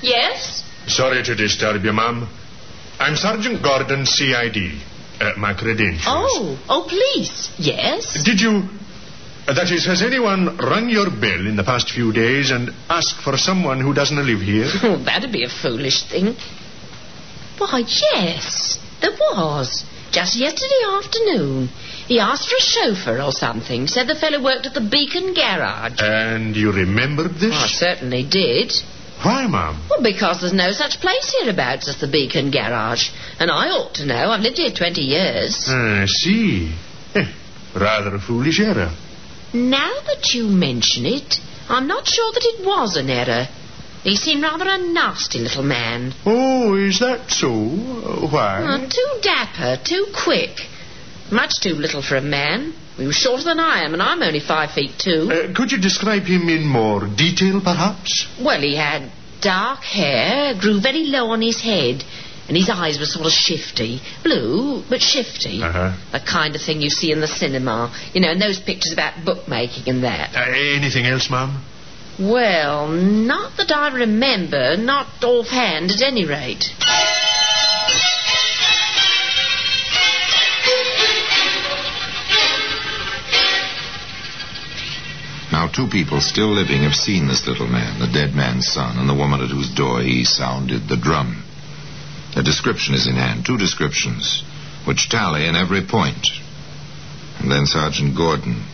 Yes? 0.00 0.62
Sorry 0.86 1.22
to 1.22 1.34
disturb 1.34 1.84
you, 1.84 1.92
ma'am. 1.92 2.28
I'm 3.00 3.16
Sergeant 3.16 3.62
Gordon, 3.62 4.06
CID. 4.06 4.80
Uh, 5.20 5.32
my 5.36 5.52
credentials. 5.54 6.04
Oh, 6.06 6.58
oh, 6.68 6.86
please. 6.88 7.50
Yes? 7.58 8.22
Did 8.24 8.40
you. 8.40 8.62
Uh, 9.48 9.54
that 9.54 9.72
is, 9.72 9.86
has 9.86 10.02
anyone 10.02 10.58
rung 10.58 10.88
your 10.90 11.10
bell 11.10 11.46
in 11.46 11.56
the 11.56 11.64
past 11.64 11.90
few 11.90 12.12
days 12.12 12.50
and 12.50 12.70
asked 12.90 13.22
for 13.22 13.36
someone 13.38 13.80
who 13.80 13.94
doesn't 13.94 14.24
live 14.24 14.40
here? 14.40 14.68
Oh, 14.82 15.02
that'd 15.02 15.32
be 15.32 15.44
a 15.44 15.48
foolish 15.48 16.02
thing. 16.08 16.36
Why, 17.58 17.82
yes, 18.12 18.78
there 19.00 19.12
was. 19.12 19.84
Just 20.12 20.36
yesterday 20.38 20.82
afternoon. 20.92 21.68
He 22.06 22.18
asked 22.20 22.48
for 22.48 22.56
a 22.56 22.62
chauffeur 22.62 23.22
or 23.22 23.32
something. 23.32 23.86
Said 23.86 24.06
the 24.06 24.14
fellow 24.14 24.42
worked 24.42 24.66
at 24.66 24.74
the 24.74 24.80
Beacon 24.80 25.34
Garage. 25.34 25.98
And 25.98 26.54
you 26.56 26.72
remembered 26.72 27.34
this? 27.34 27.52
I 27.52 27.66
certainly 27.66 28.24
did. 28.28 28.72
Why, 29.22 29.46
ma'am? 29.46 29.80
Well, 29.90 30.02
because 30.02 30.40
there's 30.40 30.52
no 30.54 30.70
such 30.70 31.00
place 31.00 31.34
hereabouts 31.40 31.88
as 31.88 32.00
the 32.00 32.06
Beacon 32.08 32.50
Garage. 32.50 33.10
And 33.38 33.50
I 33.50 33.68
ought 33.68 33.94
to 33.94 34.06
know. 34.06 34.30
I've 34.30 34.40
lived 34.40 34.58
here 34.58 34.70
20 34.70 35.00
years. 35.00 35.64
I 35.68 36.06
see. 36.06 36.72
Eh, 37.14 37.26
rather 37.74 38.14
a 38.14 38.20
foolish 38.20 38.60
error. 38.60 38.94
Now 39.52 39.92
that 40.06 40.34
you 40.34 40.46
mention 40.48 41.06
it, 41.06 41.40
I'm 41.68 41.86
not 41.86 42.06
sure 42.06 42.32
that 42.32 42.44
it 42.44 42.66
was 42.66 42.96
an 42.96 43.08
error. 43.08 43.48
He 44.04 44.16
seemed 44.16 44.42
rather 44.42 44.66
a 44.68 44.78
nasty 44.78 45.38
little 45.38 45.62
man. 45.62 46.14
Oh, 46.24 46.74
is 46.76 47.00
that 47.00 47.30
so? 47.30 47.50
Why? 47.50 48.62
Uh, 48.62 48.88
too 48.88 49.20
dapper, 49.22 49.82
too 49.82 50.06
quick. 50.14 50.60
Much 51.30 51.60
too 51.60 51.74
little 51.74 52.02
for 52.02 52.16
a 52.16 52.22
man. 52.22 52.74
He 52.96 53.06
was 53.06 53.16
shorter 53.16 53.44
than 53.44 53.60
I 53.60 53.84
am, 53.84 53.92
and 53.92 54.02
I'm 54.02 54.22
only 54.22 54.40
five 54.40 54.72
feet 54.72 54.92
two. 54.98 55.30
Uh, 55.30 55.54
could 55.54 55.72
you 55.72 55.78
describe 55.78 56.24
him 56.24 56.48
in 56.48 56.66
more 56.66 57.06
detail, 57.06 57.60
perhaps? 57.60 58.26
Well, 58.40 58.60
he 58.60 58.76
had 58.76 59.10
dark 59.40 59.82
hair, 59.82 60.54
grew 60.58 60.80
very 60.80 61.04
low 61.04 61.30
on 61.30 61.42
his 61.42 61.60
head, 61.60 62.04
and 62.48 62.56
his 62.56 62.70
eyes 62.70 62.98
were 62.98 63.04
sort 63.04 63.26
of 63.26 63.32
shifty. 63.32 64.00
Blue, 64.24 64.82
but 64.88 65.02
shifty. 65.02 65.62
Uh-huh. 65.62 65.94
The 66.12 66.20
kind 66.20 66.56
of 66.56 66.62
thing 66.62 66.80
you 66.80 66.88
see 66.90 67.12
in 67.12 67.20
the 67.20 67.28
cinema. 67.28 67.94
You 68.14 68.22
know, 68.22 68.32
in 68.32 68.38
those 68.38 68.58
pictures 68.58 68.92
about 68.92 69.24
bookmaking 69.24 69.88
and 69.88 70.02
that. 70.02 70.34
Uh, 70.34 70.50
anything 70.50 71.04
else, 71.04 71.30
ma'am? 71.30 71.62
Well, 72.18 72.88
not 72.88 73.58
that 73.58 73.70
I 73.70 73.94
remember, 73.94 74.76
not 74.76 75.22
offhand 75.22 75.90
at 75.92 76.02
any 76.02 76.24
rate. 76.24 76.64
Now, 85.52 85.68
two 85.68 85.88
people 85.88 86.20
still 86.20 86.54
living 86.54 86.82
have 86.82 86.94
seen 86.94 87.28
this 87.28 87.46
little 87.46 87.66
man, 87.66 88.00
the 88.00 88.06
dead 88.06 88.34
man's 88.34 88.66
son, 88.66 88.98
and 88.98 89.08
the 89.08 89.14
woman 89.14 89.40
at 89.40 89.50
whose 89.50 89.70
door 89.74 90.00
he 90.00 90.24
sounded 90.24 90.88
the 90.88 90.96
drum. 90.96 91.44
A 92.38 92.42
description 92.42 92.94
is 92.94 93.08
in 93.08 93.16
hand, 93.16 93.44
two 93.44 93.58
descriptions, 93.58 94.44
which 94.86 95.08
tally 95.08 95.48
in 95.48 95.56
every 95.56 95.82
point. 95.82 96.24
And 97.40 97.50
then 97.50 97.66
Sergeant 97.66 98.16
Gordon 98.16 98.64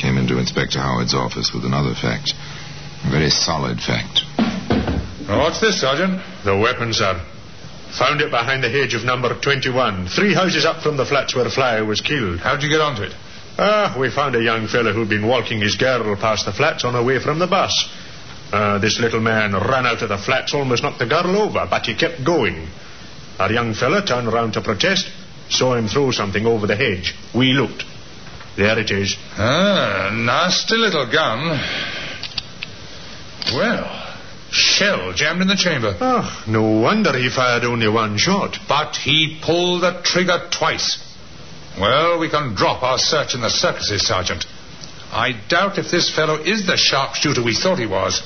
came 0.00 0.18
into 0.18 0.36
Inspector 0.36 0.76
Howard's 0.76 1.14
office 1.14 1.52
with 1.54 1.64
another 1.64 1.94
fact, 1.94 2.34
a 3.06 3.10
very 3.12 3.30
solid 3.30 3.78
fact. 3.78 4.22
Now, 5.28 5.38
what's 5.46 5.60
this, 5.60 5.80
Sergeant? 5.80 6.20
The 6.44 6.58
weapon, 6.58 6.92
sir. 6.92 7.24
Found 8.00 8.20
it 8.20 8.32
behind 8.32 8.64
the 8.64 8.68
hedge 8.68 8.94
of 8.94 9.04
number 9.04 9.38
21, 9.40 10.08
three 10.08 10.34
houses 10.34 10.64
up 10.64 10.82
from 10.82 10.96
the 10.96 11.06
flats 11.06 11.36
where 11.36 11.48
Fly 11.48 11.82
was 11.82 12.00
killed. 12.00 12.40
How'd 12.40 12.64
you 12.64 12.68
get 12.68 12.80
onto 12.80 13.02
it? 13.02 13.14
Ah, 13.56 13.96
we 13.96 14.10
found 14.10 14.34
a 14.34 14.42
young 14.42 14.66
fellow 14.66 14.92
who'd 14.92 15.08
been 15.08 15.28
walking 15.28 15.60
his 15.60 15.76
girl 15.76 16.16
past 16.16 16.46
the 16.46 16.52
flats 16.52 16.84
on 16.84 16.94
her 16.94 17.04
way 17.04 17.20
from 17.20 17.38
the 17.38 17.46
bus. 17.46 17.88
Uh, 18.52 18.78
this 18.78 18.98
little 18.98 19.20
man 19.20 19.52
ran 19.52 19.86
out 19.86 20.02
of 20.02 20.08
the 20.08 20.18
flats, 20.18 20.52
almost 20.52 20.82
knocked 20.82 20.98
the 20.98 21.06
girl 21.06 21.36
over, 21.36 21.64
but 21.70 21.86
he 21.86 21.94
kept 21.94 22.24
going. 22.24 22.66
Our 23.38 23.52
young 23.52 23.74
fellow 23.74 24.04
turned 24.04 24.32
round 24.32 24.54
to 24.54 24.60
protest, 24.60 25.10
saw 25.48 25.74
him 25.74 25.88
throw 25.88 26.10
something 26.10 26.46
over 26.46 26.66
the 26.66 26.76
hedge. 26.76 27.14
We 27.34 27.52
looked. 27.52 27.84
There 28.56 28.78
it 28.78 28.90
is. 28.90 29.16
Ah, 29.36 30.10
nasty 30.12 30.76
little 30.76 31.10
gun. 31.10 31.58
Well, 33.52 34.14
shell 34.50 35.12
jammed 35.12 35.42
in 35.42 35.48
the 35.48 35.56
chamber. 35.56 35.96
Oh, 36.00 36.44
no 36.46 36.62
wonder 36.80 37.16
he 37.16 37.28
fired 37.28 37.64
only 37.64 37.88
one 37.88 38.16
shot. 38.16 38.58
But 38.68 38.96
he 38.96 39.40
pulled 39.42 39.82
the 39.82 40.00
trigger 40.04 40.48
twice. 40.50 40.98
Well, 41.78 42.20
we 42.20 42.30
can 42.30 42.54
drop 42.54 42.82
our 42.84 42.98
search 42.98 43.34
in 43.34 43.40
the 43.40 43.50
circuses, 43.50 44.06
Sergeant. 44.06 44.46
I 45.12 45.32
doubt 45.48 45.78
if 45.78 45.90
this 45.90 46.14
fellow 46.14 46.36
is 46.36 46.66
the 46.66 46.76
sharpshooter 46.76 47.42
we 47.42 47.54
thought 47.54 47.78
he 47.78 47.86
was. 47.86 48.22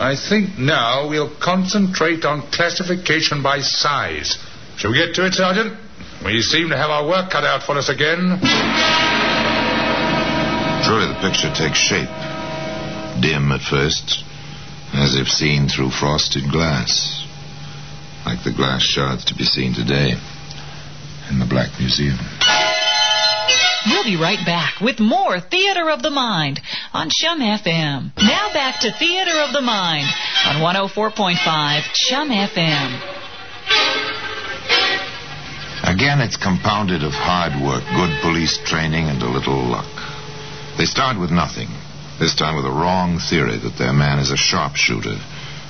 I 0.00 0.14
think 0.14 0.56
now 0.58 1.08
we'll 1.08 1.34
concentrate 1.42 2.24
on 2.24 2.42
classification 2.52 3.42
by 3.42 3.60
size. 3.60 4.38
Shall 4.76 4.92
we 4.92 4.98
get 4.98 5.14
to 5.16 5.26
it, 5.26 5.34
Sergeant? 5.34 5.76
We 6.24 6.40
seem 6.40 6.68
to 6.70 6.76
have 6.76 6.90
our 6.90 7.06
work 7.06 7.30
cut 7.30 7.42
out 7.42 7.64
for 7.64 7.76
us 7.76 7.88
again. 7.88 8.38
Truly, 10.86 11.06
the 11.10 11.18
picture 11.20 11.50
takes 11.52 11.78
shape. 11.78 12.08
Dim 13.20 13.50
at 13.50 13.60
first, 13.60 14.22
as 14.94 15.16
if 15.16 15.26
seen 15.26 15.68
through 15.68 15.90
frosted 15.90 16.48
glass. 16.48 17.26
Like 18.24 18.44
the 18.44 18.52
glass 18.54 18.82
shards 18.82 19.24
to 19.26 19.34
be 19.34 19.44
seen 19.44 19.74
today 19.74 20.14
in 21.28 21.40
the 21.40 21.46
Black 21.46 21.70
Museum. 21.80 22.18
We'll 23.86 24.04
be 24.04 24.16
right 24.16 24.44
back 24.44 24.80
with 24.80 25.00
more 25.00 25.40
Theater 25.40 25.90
of 25.90 26.02
the 26.02 26.10
Mind 26.10 26.60
on 26.92 27.08
Chum 27.10 27.40
FM. 27.40 28.12
Now 28.16 28.52
back 28.52 28.80
to 28.80 28.92
Theater 28.92 29.40
of 29.46 29.52
the 29.52 29.60
Mind 29.60 30.06
on 30.46 30.56
104.5 30.56 31.82
Chum 31.92 32.30
FM. 32.30 32.88
Again, 35.84 36.20
it's 36.20 36.36
compounded 36.36 37.02
of 37.02 37.12
hard 37.12 37.52
work, 37.62 37.84
good 37.94 38.20
police 38.20 38.58
training, 38.64 39.08
and 39.08 39.22
a 39.22 39.28
little 39.28 39.62
luck. 39.64 39.88
They 40.76 40.84
start 40.84 41.18
with 41.18 41.30
nothing, 41.30 41.68
this 42.18 42.34
time 42.34 42.56
with 42.56 42.66
a 42.66 42.70
wrong 42.70 43.18
theory 43.18 43.58
that 43.58 43.78
their 43.78 43.92
man 43.92 44.18
is 44.18 44.30
a 44.30 44.36
sharpshooter. 44.36 45.16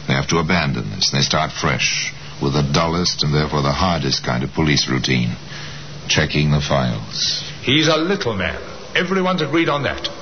They 0.06 0.14
have 0.14 0.28
to 0.28 0.38
abandon 0.38 0.90
this, 0.90 1.12
and 1.12 1.20
they 1.20 1.25
start 1.25 1.52
fresh 1.52 2.12
with 2.42 2.54
the 2.54 2.68
dullest 2.72 3.22
and 3.22 3.34
therefore 3.34 3.62
the 3.62 3.72
hardest 3.72 4.25
kind 4.25 4.44
of 4.44 4.52
police 4.52 4.88
routine 4.88 5.37
checking 6.08 6.50
the 6.50 6.60
files. 6.60 7.42
He's 7.62 7.88
a 7.88 7.96
little 7.96 8.34
man. 8.34 8.60
Everyone's 8.96 9.42
agreed 9.42 9.68
on 9.68 9.82
that. 9.82 10.17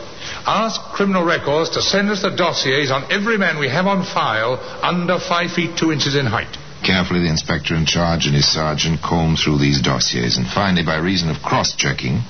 Ask 0.47 0.81
criminal 0.95 1.25
records 1.25 1.71
to 1.71 1.83
send 1.83 2.09
us 2.09 2.23
the 2.23 2.31
dossiers 2.31 2.93
on 2.93 3.11
every 3.11 3.37
man 3.37 3.59
we 3.59 3.69
have 3.69 3.87
on 3.89 4.05
file 4.05 4.63
under 4.81 5.19
five 5.19 5.51
feet 5.51 5.77
two 5.77 5.91
inches 5.91 6.15
in 6.15 6.25
height. 6.25 6.57
Carefully, 6.87 7.19
the 7.19 7.31
inspector 7.31 7.75
in 7.75 7.85
charge 7.85 8.27
and 8.27 8.35
his 8.35 8.47
sergeant 8.47 9.03
comb 9.03 9.35
through 9.35 9.59
these 9.59 9.83
dossiers, 9.83 10.37
and 10.37 10.47
finally, 10.47 10.85
by 10.85 10.99
reason 10.99 11.31
of 11.31 11.43
cross 11.43 11.75
checking, 11.75 12.23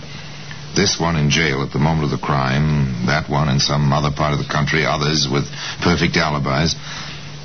this 0.74 0.98
one 0.98 1.16
in 1.16 1.28
jail 1.28 1.62
at 1.62 1.72
the 1.72 1.78
moment 1.78 2.04
of 2.04 2.10
the 2.10 2.24
crime, 2.24 3.04
that 3.04 3.28
one 3.28 3.50
in 3.50 3.60
some 3.60 3.92
other 3.92 4.10
part 4.10 4.32
of 4.32 4.38
the 4.38 4.48
country, 4.50 4.86
others 4.86 5.28
with 5.30 5.44
perfect 5.84 6.16
alibis, 6.16 6.74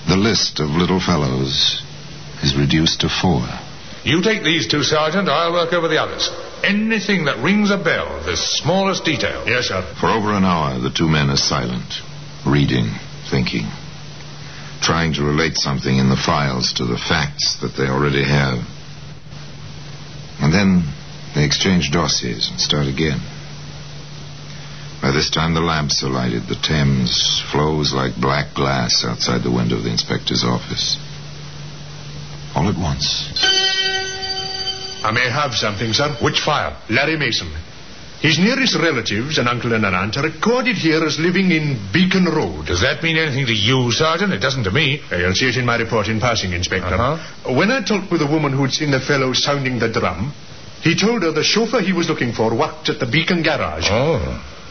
the 0.08 0.16
list 0.16 0.62
of 0.62 0.70
little 0.70 1.02
fellows 1.02 1.84
is 2.44 2.56
reduced 2.56 3.02
to 3.02 3.10
four. 3.10 3.44
You 4.04 4.22
take 4.22 4.44
these 4.44 4.68
two, 4.68 4.84
Sergeant. 4.84 5.28
I'll 5.28 5.52
work 5.52 5.74
over 5.74 5.90
the 5.90 6.02
others. 6.02 6.30
Anything 6.64 7.26
that 7.26 7.44
rings 7.44 7.72
a 7.72 7.78
bell, 7.78 8.24
the 8.24 8.38
smallest 8.38 9.04
detail. 9.04 9.44
Yes, 9.48 9.68
sir. 9.68 9.82
For 10.00 10.08
over 10.10 10.34
an 10.34 10.46
hour, 10.46 10.80
the 10.80 10.92
two 10.92 11.08
men 11.08 11.30
are 11.30 11.38
silent, 11.38 12.02
reading, 12.46 12.94
thinking, 13.30 13.66
trying 14.82 15.14
to 15.14 15.24
relate 15.24 15.58
something 15.58 15.98
in 15.98 16.10
the 16.10 16.18
files 16.18 16.74
to 16.74 16.86
the 16.86 16.98
facts 16.98 17.58
that 17.62 17.76
they 17.78 17.88
already 17.88 18.24
have. 18.24 18.60
And 20.40 20.54
then 20.54 20.94
they 21.36 21.46
exchange 21.46 21.92
dossiers 21.92 22.50
and 22.50 22.60
start 22.60 22.88
again. 22.88 23.20
By 25.02 25.12
this 25.12 25.32
time, 25.32 25.56
the 25.56 25.62
lamps 25.62 26.04
are 26.04 26.10
lighted. 26.10 26.48
The 26.48 26.62
Thames 26.62 27.42
flows 27.52 27.92
like 27.92 28.22
black 28.22 28.54
glass 28.54 29.04
outside 29.04 29.42
the 29.42 29.52
window 29.52 29.78
of 29.78 29.84
the 29.84 29.90
inspector's 29.90 30.44
office. 30.44 30.98
All 32.54 32.70
at 32.70 32.78
once. 32.78 33.81
I 35.04 35.12
may 35.12 35.30
have 35.30 35.54
something, 35.54 35.94
sir. 35.94 36.16
Which 36.22 36.40
file? 36.40 36.78
Larry 36.90 37.18
Mason. 37.18 37.52
His 38.22 38.38
nearest 38.38 38.76
relatives, 38.76 39.40
an 39.40 39.48
uncle 39.48 39.74
and 39.74 39.84
an 39.84 39.96
aunt, 39.96 40.16
are 40.18 40.24
recorded 40.24 40.76
here 40.76 41.04
as 41.04 41.18
living 41.18 41.50
in 41.50 41.90
Beacon 41.92 42.26
Road. 42.26 42.68
Does 42.68 42.82
that 42.82 43.02
mean 43.02 43.18
anything 43.18 43.48
to 43.48 43.54
you, 43.54 43.92
Sergeant? 43.92 44.32
It 44.32 44.38
doesn't 44.38 44.64
to 44.66 44.72
me. 44.72 45.02
You'll 45.10 45.34
see 45.34 45.50
it 45.50 45.58
in 45.58 45.66
my 45.66 45.76
report 45.78 46.08
in 46.08 46.20
passing, 46.20 46.54
Inspector. 46.54 46.94
Uh-huh. 46.94 47.56
When 47.56 47.72
I 47.72 47.84
talked 47.84 48.12
with 48.12 48.22
the 48.22 48.28
woman 48.28 48.54
who'd 48.54 48.72
seen 48.72 48.92
the 48.92 49.00
fellow 49.00 49.34
sounding 49.34 49.80
the 49.80 49.92
drum, 49.92 50.34
he 50.84 50.96
told 50.96 51.24
her 51.24 51.32
the 51.32 51.44
chauffeur 51.44 51.82
he 51.82 51.94
was 51.94 52.10
looking 52.10 52.32
for 52.32 52.56
worked 52.56 52.90
at 52.90 53.00
the 53.00 53.08
Beacon 53.08 53.42
garage. 53.42 53.88
Oh. 53.90 54.22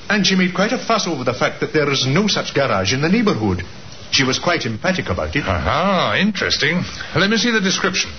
And 0.09 0.25
she 0.25 0.37
made 0.37 0.55
quite 0.55 0.71
a 0.73 0.79
fuss 0.79 1.09
over 1.09 1.25
the 1.25 1.35
fact 1.35 1.59
that 1.61 1.73
there 1.73 1.91
is 1.91 2.07
no 2.07 2.29
such 2.29 2.55
garage 2.55 2.93
in 2.93 3.01
the 3.01 3.09
neighborhood. 3.09 3.63
She 4.13 4.23
was 4.23 4.39
quite 4.39 4.67
emphatic 4.67 5.09
about 5.09 5.35
it. 5.35 5.43
Aha, 5.43 6.19
interesting. 6.21 6.83
Let 7.17 7.31
me 7.31 7.37
see 7.37 7.51
the 7.51 7.61
description. 7.61 8.11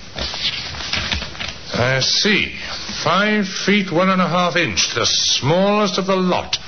I 1.72 2.00
see. 2.00 2.54
Five 3.02 3.48
feet 3.48 3.90
one 3.90 4.10
and 4.10 4.20
a 4.20 4.28
half 4.28 4.56
inch, 4.56 4.94
the 4.94 5.06
smallest 5.06 5.98
of 5.98 6.06
the 6.06 6.16
lot. 6.16 6.58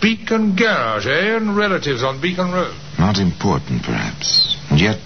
Beacon 0.00 0.56
Garage, 0.56 1.06
eh? 1.06 1.36
And 1.36 1.56
relatives 1.56 2.02
on 2.02 2.20
Beacon 2.20 2.52
Road. 2.52 2.74
Not 2.98 3.18
important, 3.18 3.82
perhaps. 3.82 4.56
And 4.70 4.80
yet, 4.80 5.00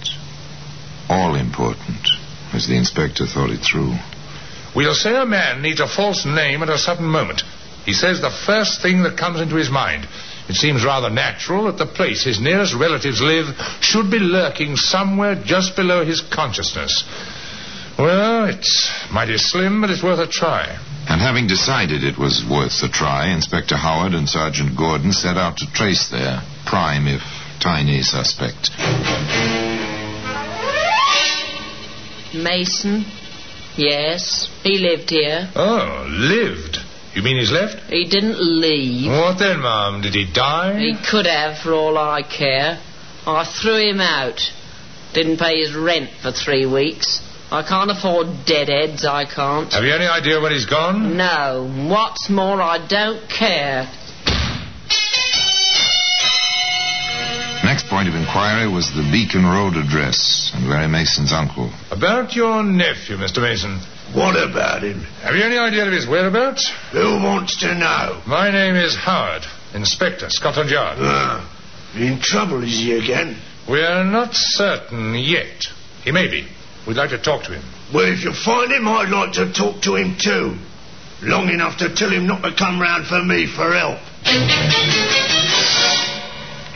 all 1.09 1.35
important, 1.35 2.07
as 2.53 2.67
the 2.67 2.77
inspector 2.77 3.25
thought 3.25 3.49
it 3.49 3.61
through. 3.61 3.95
We'll 4.75 4.95
say 4.95 5.15
a 5.15 5.25
man 5.25 5.61
needs 5.61 5.79
a 5.79 5.87
false 5.87 6.25
name 6.25 6.63
at 6.63 6.69
a 6.69 6.77
sudden 6.77 7.05
moment. 7.05 7.43
He 7.85 7.93
says 7.93 8.21
the 8.21 8.31
first 8.31 8.81
thing 8.81 9.03
that 9.03 9.17
comes 9.17 9.39
into 9.39 9.55
his 9.55 9.69
mind. 9.69 10.07
It 10.49 10.55
seems 10.55 10.83
rather 10.83 11.09
natural 11.09 11.65
that 11.65 11.77
the 11.77 11.85
place 11.85 12.23
his 12.23 12.39
nearest 12.39 12.73
relatives 12.73 13.21
live 13.21 13.47
should 13.81 14.09
be 14.09 14.19
lurking 14.19 14.75
somewhere 14.75 15.35
just 15.35 15.75
below 15.75 16.03
his 16.03 16.21
consciousness. 16.21 17.03
Well, 17.97 18.45
it's 18.45 18.91
mighty 19.11 19.37
slim, 19.37 19.81
but 19.81 19.89
it's 19.89 20.03
worth 20.03 20.19
a 20.19 20.27
try. 20.27 20.79
And 21.07 21.21
having 21.21 21.47
decided 21.47 22.03
it 22.03 22.17
was 22.17 22.43
worth 22.49 22.81
a 22.81 22.89
try, 22.89 23.27
Inspector 23.33 23.75
Howard 23.75 24.13
and 24.13 24.27
Sergeant 24.27 24.75
Gordon 24.77 25.11
set 25.11 25.37
out 25.37 25.57
to 25.57 25.71
trace 25.73 26.09
their 26.09 26.41
prime, 26.65 27.07
if 27.07 27.21
tiny, 27.59 28.01
suspect. 28.01 28.71
Mason? 32.33 33.05
Yes, 33.75 34.49
he 34.63 34.77
lived 34.79 35.09
here. 35.09 35.49
Oh, 35.55 36.05
lived? 36.09 36.77
You 37.13 37.21
mean 37.21 37.37
he's 37.37 37.51
left? 37.51 37.91
He 37.91 38.05
didn't 38.05 38.39
leave. 38.39 39.11
What 39.11 39.37
then, 39.37 39.59
Mum? 39.61 40.01
Did 40.01 40.15
he 40.15 40.25
die? 40.31 40.79
He 40.79 40.95
could 41.09 41.27
have, 41.27 41.59
for 41.59 41.73
all 41.73 41.97
I 41.97 42.23
care. 42.23 42.79
I 43.27 43.45
threw 43.45 43.77
him 43.77 44.01
out. 44.01 44.41
Didn't 45.13 45.37
pay 45.37 45.59
his 45.59 45.75
rent 45.75 46.09
for 46.21 46.31
three 46.31 46.65
weeks. 46.65 47.21
I 47.53 47.61
can't 47.61 47.91
afford 47.91 48.47
dead 48.47 48.65
deadheads, 48.65 49.05
I 49.05 49.25
can't. 49.25 49.71
Have 49.73 49.83
you 49.83 49.93
any 49.93 50.07
idea 50.07 50.41
where 50.41 50.51
he's 50.51 50.65
gone? 50.65 51.15
No. 51.15 51.69
What's 51.87 52.27
more, 52.27 52.59
I 52.59 52.81
don't 52.81 53.29
care. 53.29 53.85
Next 57.63 57.85
point 57.85 58.09
of 58.09 58.15
inquiry 58.15 58.67
was 58.67 58.89
the 58.89 59.07
Beacon 59.11 59.45
Road 59.45 59.77
address 59.77 60.49
and 60.55 60.67
Larry 60.67 60.87
Mason's 60.87 61.31
uncle. 61.31 61.71
About 61.91 62.33
your 62.33 62.63
nephew, 62.63 63.17
Mr. 63.17 63.37
Mason. 63.37 63.77
What 64.17 64.33
about 64.33 64.81
him? 64.81 65.01
Have 65.21 65.35
you 65.35 65.43
any 65.43 65.59
idea 65.59 65.85
of 65.85 65.93
his 65.93 66.07
whereabouts? 66.07 66.73
Who 66.91 67.21
wants 67.21 67.57
to 67.57 67.75
know? 67.75 68.19
My 68.25 68.49
name 68.49 68.75
is 68.75 68.95
Howard, 68.95 69.43
Inspector, 69.75 70.27
Scotland 70.31 70.71
Yard. 70.71 70.97
Ah, 70.99 71.45
in 71.93 72.19
trouble 72.19 72.63
is 72.63 72.71
he 72.79 72.97
again? 72.97 73.39
We're 73.69 74.03
not 74.05 74.33
certain 74.33 75.13
yet. 75.13 75.67
He 76.03 76.11
may 76.11 76.27
be. 76.27 76.47
We'd 76.87 76.97
like 76.97 77.11
to 77.11 77.21
talk 77.21 77.43
to 77.43 77.53
him. 77.53 77.63
Well, 77.93 78.11
if 78.11 78.23
you 78.23 78.33
find 78.33 78.71
him, 78.71 78.87
I'd 78.87 79.09
like 79.09 79.33
to 79.33 79.53
talk 79.53 79.81
to 79.83 79.95
him 79.95 80.17
too. 80.19 80.57
Long 81.21 81.47
enough 81.47 81.77
to 81.77 81.93
tell 81.95 82.09
him 82.09 82.27
not 82.27 82.41
to 82.43 82.53
come 82.53 82.81
round 82.81 83.07
for 83.07 83.23
me 83.23 83.47
for 83.47 83.71
help. 83.71 83.99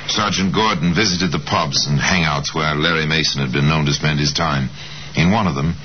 Sergeant 0.08 0.56
Gordon 0.56 0.96
visited 0.96 1.34
the 1.34 1.43
pubs 1.43 1.86
and 1.88 2.00
hangouts 2.00 2.56
where 2.56 2.74
Larry 2.76 3.06
Mason 3.06 3.41
had 3.41 3.52
been 3.52 3.67
known 3.67 3.86
to 3.86 3.93
spend 3.93 4.20
his 4.20 4.32
time. 4.32 4.70
In 5.15 5.32
one 5.32 5.48
of 5.48 5.56
them, 5.56 5.76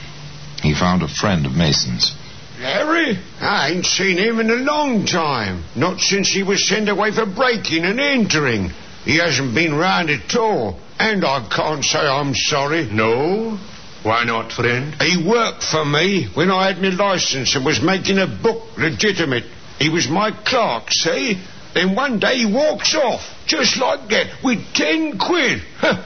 he 0.62 0.74
found 0.74 1.02
a 1.02 1.08
friend 1.08 1.44
of 1.44 1.52
Mason's. 1.52 2.14
Larry? 2.60 3.18
I 3.40 3.70
ain't 3.70 3.86
seen 3.86 4.18
him 4.18 4.38
in 4.38 4.48
a 4.50 4.62
long 4.62 5.04
time. 5.06 5.64
Not 5.74 6.00
since 6.00 6.30
he 6.30 6.44
was 6.44 6.68
sent 6.68 6.88
away 6.88 7.10
for 7.10 7.26
breaking 7.26 7.84
and 7.84 7.98
entering. 7.98 8.70
He 9.04 9.16
hasn't 9.16 9.54
been 9.54 9.74
round 9.74 10.10
at 10.10 10.36
all. 10.36 10.78
And 11.00 11.24
I 11.24 11.48
can't 11.48 11.84
say 11.84 11.98
I'm 11.98 12.34
sorry. 12.34 12.86
No? 12.86 13.58
Why 14.02 14.24
not, 14.24 14.50
friend? 14.50 14.94
He 15.00 15.22
worked 15.24 15.62
for 15.62 15.84
me 15.84 16.28
when 16.34 16.50
I 16.50 16.66
had 16.72 16.82
my 16.82 16.88
license 16.88 17.54
and 17.54 17.64
was 17.64 17.80
making 17.80 18.18
a 18.18 18.26
book 18.26 18.76
legitimate. 18.76 19.44
He 19.78 19.88
was 19.88 20.08
my 20.08 20.32
clerk, 20.44 20.90
see? 20.90 21.40
Then 21.74 21.94
one 21.94 22.18
day 22.18 22.38
he 22.38 22.46
walks 22.52 22.94
off, 22.94 23.22
just 23.46 23.78
like 23.78 24.08
that, 24.08 24.42
with 24.42 24.74
ten 24.74 25.18
quid. 25.18 25.62
Huh. 25.78 26.02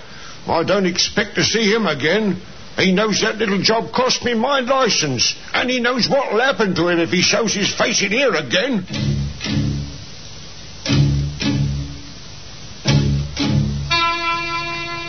I 0.46 0.62
don't 0.62 0.86
expect 0.86 1.36
to 1.36 1.42
see 1.42 1.72
him 1.72 1.86
again. 1.86 2.40
He 2.76 2.92
knows 2.92 3.22
that 3.22 3.38
little 3.38 3.62
job 3.62 3.92
cost 3.92 4.22
me 4.24 4.34
my 4.34 4.60
license, 4.60 5.34
and 5.54 5.70
he 5.70 5.80
knows 5.80 6.08
what'll 6.08 6.38
happen 6.38 6.74
to 6.74 6.88
him 6.88 7.00
if 7.00 7.08
he 7.10 7.22
shows 7.22 7.54
his 7.54 7.74
face 7.74 8.02
in 8.02 8.12
here 8.12 8.34
again. 8.34 8.86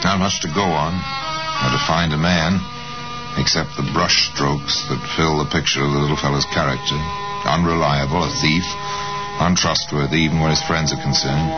Not 0.04 0.20
much 0.20 0.40
to 0.42 0.48
go 0.48 0.64
on, 0.64 0.94
or 0.96 1.78
to 1.78 1.84
find 1.86 2.14
a 2.14 2.18
man, 2.18 2.62
except 3.38 3.78
the 3.78 3.88
brush 3.94 4.34
strokes 4.34 4.84
that 4.90 5.00
fill 5.16 5.40
the 5.40 5.50
picture 5.50 5.82
of 5.82 5.94
the 5.94 6.02
little 6.02 6.18
fellow's 6.18 6.46
character. 6.50 6.98
Unreliable, 7.46 8.26
a 8.26 8.32
thief, 8.42 8.66
untrustworthy 9.40 10.26
even 10.26 10.42
where 10.42 10.52
his 10.52 10.62
friends 10.66 10.92
are 10.92 11.02
concerned. 11.02 11.50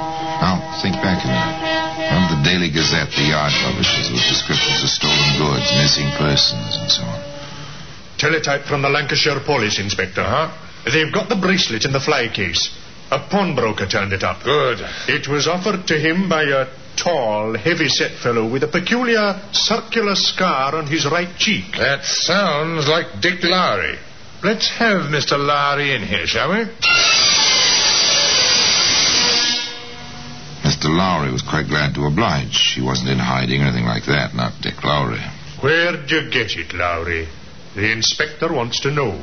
Now, 0.44 0.60
think 0.84 0.96
back 1.02 1.24
a 1.24 1.28
minute. 1.28 1.80
Remember 2.12 2.36
the 2.36 2.44
Daily 2.44 2.70
Gazette, 2.70 3.12
the 3.12 3.32
yard 3.32 3.54
publishers, 3.64 4.12
with 4.12 4.24
descriptions 4.28 4.84
of 4.84 4.90
stolen 4.90 5.32
goods, 5.40 5.68
missing 5.80 6.10
persons, 6.16 6.78
and 6.78 6.90
so 6.92 7.04
on. 7.04 7.20
Teletype 8.18 8.66
from 8.68 8.82
the 8.82 8.90
Lancashire 8.90 9.40
Police 9.40 9.80
Inspector. 9.80 10.22
Huh? 10.22 10.52
They've 10.86 11.12
got 11.14 11.30
the 11.30 11.36
bracelet 11.36 11.86
in 11.86 11.92
the 11.92 12.00
fly 12.00 12.28
case. 12.28 12.70
A 13.12 13.20
pawnbroker 13.20 13.88
turned 13.88 14.14
it 14.14 14.24
up. 14.24 14.44
Good. 14.44 14.80
It 15.08 15.28
was 15.28 15.48
offered 15.48 15.88
to 15.88 15.98
him 15.98 16.30
by 16.30 16.44
a 16.44 16.68
tall, 16.98 17.58
heavy-set 17.58 18.20
fellow 18.22 18.50
with 18.50 18.64
a 18.64 18.68
peculiar 18.68 19.42
circular 19.52 20.16
scar 20.16 20.76
on 20.76 20.88
his 20.88 21.06
right 21.06 21.36
cheek. 21.38 21.74
That 21.78 22.04
sounds 22.04 22.88
like 22.88 23.22
Dick 23.22 23.44
Lowry. 23.44 23.98
Let's 24.44 24.70
have 24.70 25.12
Mr. 25.12 25.38
Lowry 25.38 25.94
in 25.94 26.02
here, 26.02 26.26
shall 26.26 26.50
we? 26.52 26.66
Mr. 30.64 30.86
Lowry 30.86 31.32
was 31.32 31.42
quite 31.42 31.68
glad 31.68 31.94
to 31.96 32.06
oblige. 32.06 32.74
He 32.76 32.82
wasn't 32.82 33.10
in 33.10 33.20
hiding 33.20 33.62
or 33.62 33.66
anything 33.66 33.86
like 33.86 34.06
that, 34.06 34.34
not 34.34 34.62
Dick 34.62 34.84
Lowry. 34.84 35.20
Where'd 35.62 36.10
you 36.10 36.30
get 36.32 36.56
it, 36.56 36.74
Lowry? 36.74 37.28
The 37.76 37.92
inspector 37.92 38.52
wants 38.54 38.80
to 38.82 38.92
know. 38.92 39.20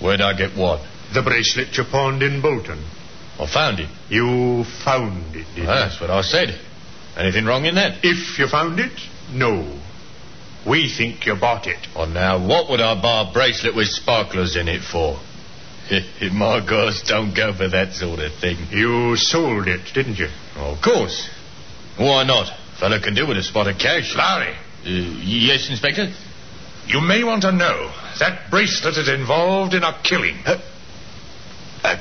Where'd 0.00 0.20
I 0.20 0.36
get 0.36 0.56
what? 0.56 0.80
The 1.14 1.22
bracelet 1.22 1.76
you 1.76 1.84
pawned 1.84 2.22
in 2.22 2.42
Bolton. 2.42 2.82
I 3.38 3.46
found 3.46 3.80
it. 3.80 3.88
You 4.08 4.64
found 4.84 5.36
it, 5.36 5.46
did 5.54 5.66
Well, 5.66 5.76
that's 5.76 6.00
what 6.00 6.10
I 6.10 6.22
said. 6.22 6.58
Anything 7.16 7.46
wrong 7.46 7.64
in 7.64 7.76
that? 7.76 8.04
If 8.04 8.38
you 8.38 8.46
found 8.48 8.78
it, 8.78 8.92
no. 9.32 9.80
We 10.66 10.92
think 10.94 11.24
you 11.26 11.36
bought 11.36 11.66
it. 11.66 11.78
Well, 11.94 12.08
now, 12.08 12.44
what 12.46 12.68
would 12.70 12.80
I 12.80 13.00
buy 13.00 13.28
a 13.28 13.32
bracelet 13.32 13.74
with 13.74 13.88
sparklers 13.88 14.56
in 14.56 14.68
it 14.68 14.82
for? 14.82 15.18
My 16.32 16.64
girls 16.66 17.02
don't 17.06 17.34
go 17.34 17.54
for 17.54 17.68
that 17.68 17.94
sort 17.94 18.18
of 18.18 18.34
thing. 18.34 18.56
You 18.70 19.16
sold 19.16 19.68
it, 19.68 19.94
didn't 19.94 20.18
you? 20.18 20.28
Oh, 20.56 20.74
of 20.74 20.82
course. 20.82 21.30
Why 21.96 22.24
not? 22.24 22.50
Fellow 22.78 23.00
can 23.00 23.14
do 23.14 23.26
with 23.26 23.38
a 23.38 23.42
spot 23.42 23.68
of 23.68 23.78
cash. 23.78 24.14
Lowry. 24.16 24.54
Uh, 24.84 25.20
yes, 25.24 25.70
Inspector? 25.70 26.12
You 26.86 27.00
may 27.00 27.24
want 27.24 27.42
to 27.42 27.52
know 27.52 27.90
that 28.18 28.50
bracelet 28.50 28.96
is 28.96 29.08
involved 29.08 29.74
in 29.74 29.82
a 29.82 29.98
killing. 30.02 30.36
Uh, 30.44 30.58
a 31.84 32.00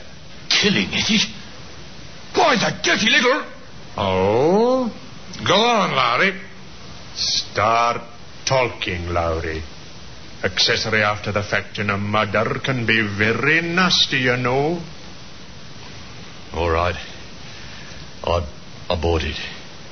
killing, 0.49 0.91
is 0.93 1.10
it? 1.10 1.30
Why, 2.36 2.56
the 2.56 2.75
dirty 2.84 3.10
little. 3.10 3.45
Oh? 3.97 4.64
Go 5.46 5.54
on, 5.54 5.96
Lowry. 5.96 6.42
Start 7.16 8.02
talking, 8.46 9.10
Lowry. 9.10 9.62
Accessory 10.44 11.04
after 11.04 11.32
the 11.32 11.44
fact 11.44 11.78
in 11.78 11.90
a 11.90 11.98
murder 11.98 12.60
can 12.64 12.86
be 12.86 13.02
very 13.02 13.62
nasty, 13.62 14.18
you 14.18 14.38
know. 14.38 14.82
All 16.54 16.70
right. 16.70 16.96
I, 18.24 18.48
I 18.90 19.02
bought 19.02 19.24
it. 19.24 19.38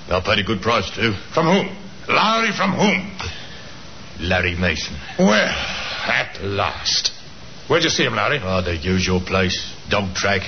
I 0.10 0.22
paid 0.22 0.40
a 0.40 0.44
good 0.44 0.62
price, 0.62 0.90
too. 0.96 1.14
From 1.34 1.46
whom? 1.46 1.76
Lowry 2.08 2.52
from 2.52 2.72
whom? 2.74 4.28
Larry 4.28 4.56
Mason. 4.56 4.98
Well, 5.20 5.54
at 6.08 6.42
last. 6.42 7.12
Where'd 7.68 7.84
you 7.84 7.90
see 7.90 8.04
him, 8.06 8.16
Larry? 8.16 8.40
Oh, 8.42 8.48
ah, 8.48 8.62
the 8.62 8.76
usual 8.76 9.22
place. 9.22 9.74
Dog 9.90 10.16
track. 10.16 10.42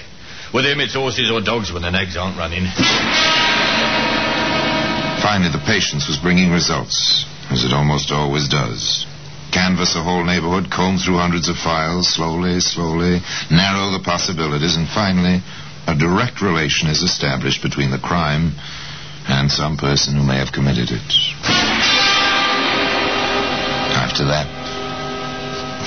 With 0.53 0.65
him, 0.65 0.79
it's 0.79 0.95
horses 0.95 1.31
or 1.31 1.41
dogs 1.41 1.71
when 1.71 1.83
the 1.83 1.91
nags 1.91 2.17
aren't 2.17 2.37
running. 2.37 2.65
Finally, 5.25 5.49
the 5.49 5.65
patience 5.65 6.07
was 6.07 6.21
bringing 6.21 6.51
results, 6.51 7.25
as 7.49 7.65
it 7.65 7.73
almost 7.73 8.11
always 8.11 8.47
does. 8.47 9.07
Canvass 9.51 9.95
a 9.95 10.03
whole 10.03 10.23
neighborhood, 10.23 10.69
comb 10.69 10.99
through 10.99 11.17
hundreds 11.17 11.49
of 11.49 11.57
files, 11.57 12.13
slowly, 12.13 12.59
slowly, 12.59 13.17
narrow 13.49 13.89
the 13.89 14.05
possibilities, 14.05 14.77
and 14.77 14.87
finally, 14.87 15.41
a 15.87 15.97
direct 15.97 16.43
relation 16.43 16.87
is 16.87 17.01
established 17.01 17.63
between 17.63 17.89
the 17.89 17.97
crime 17.97 18.53
and 19.25 19.49
some 19.51 19.77
person 19.77 20.13
who 20.13 20.21
may 20.21 20.37
have 20.37 20.53
committed 20.53 20.93
it. 20.93 21.09
After 23.97 24.29
that, 24.29 24.45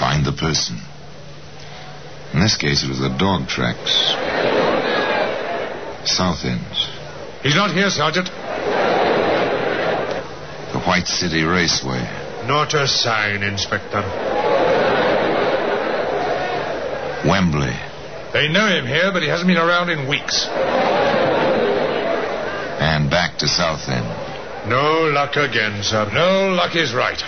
find 0.00 0.26
the 0.26 0.34
person. 0.34 0.82
In 2.34 2.40
this 2.40 2.56
case, 2.56 2.82
it 2.82 2.88
was 2.88 2.98
the 2.98 3.14
dog 3.14 3.46
tracks. 3.46 3.94
South 6.10 6.42
End. 6.42 6.66
He's 7.44 7.54
not 7.54 7.70
here, 7.70 7.88
Sergeant. 7.88 8.28
White 10.98 11.06
City 11.06 11.44
Raceway. 11.44 12.02
Not 12.48 12.74
a 12.74 12.88
sign, 12.88 13.44
Inspector. 13.44 14.02
Wembley. 17.24 17.70
They 18.32 18.48
know 18.48 18.66
him 18.66 18.84
here, 18.84 19.12
but 19.12 19.22
he 19.22 19.28
hasn't 19.28 19.46
been 19.46 19.58
around 19.58 19.90
in 19.90 20.08
weeks. 20.08 20.44
And 22.82 23.08
back 23.08 23.38
to 23.38 23.46
South 23.46 23.88
End. 23.88 24.68
No 24.68 25.04
luck 25.14 25.36
again, 25.36 25.84
sir. 25.84 26.10
No 26.12 26.48
luck 26.48 26.74
is 26.74 26.92
right. 26.92 27.22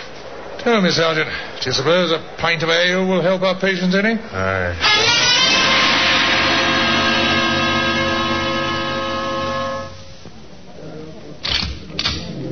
Tell 0.59 0.81
me, 0.81 0.91
Sergeant, 0.91 1.29
do 1.61 1.69
you 1.69 1.73
suppose 1.73 2.11
a 2.11 2.19
pint 2.39 2.63
of 2.63 2.69
ale 2.69 3.07
will 3.07 3.21
help 3.21 3.41
our 3.41 3.57
patience 3.57 3.95
any? 3.95 4.19
Aye. 4.19 5.10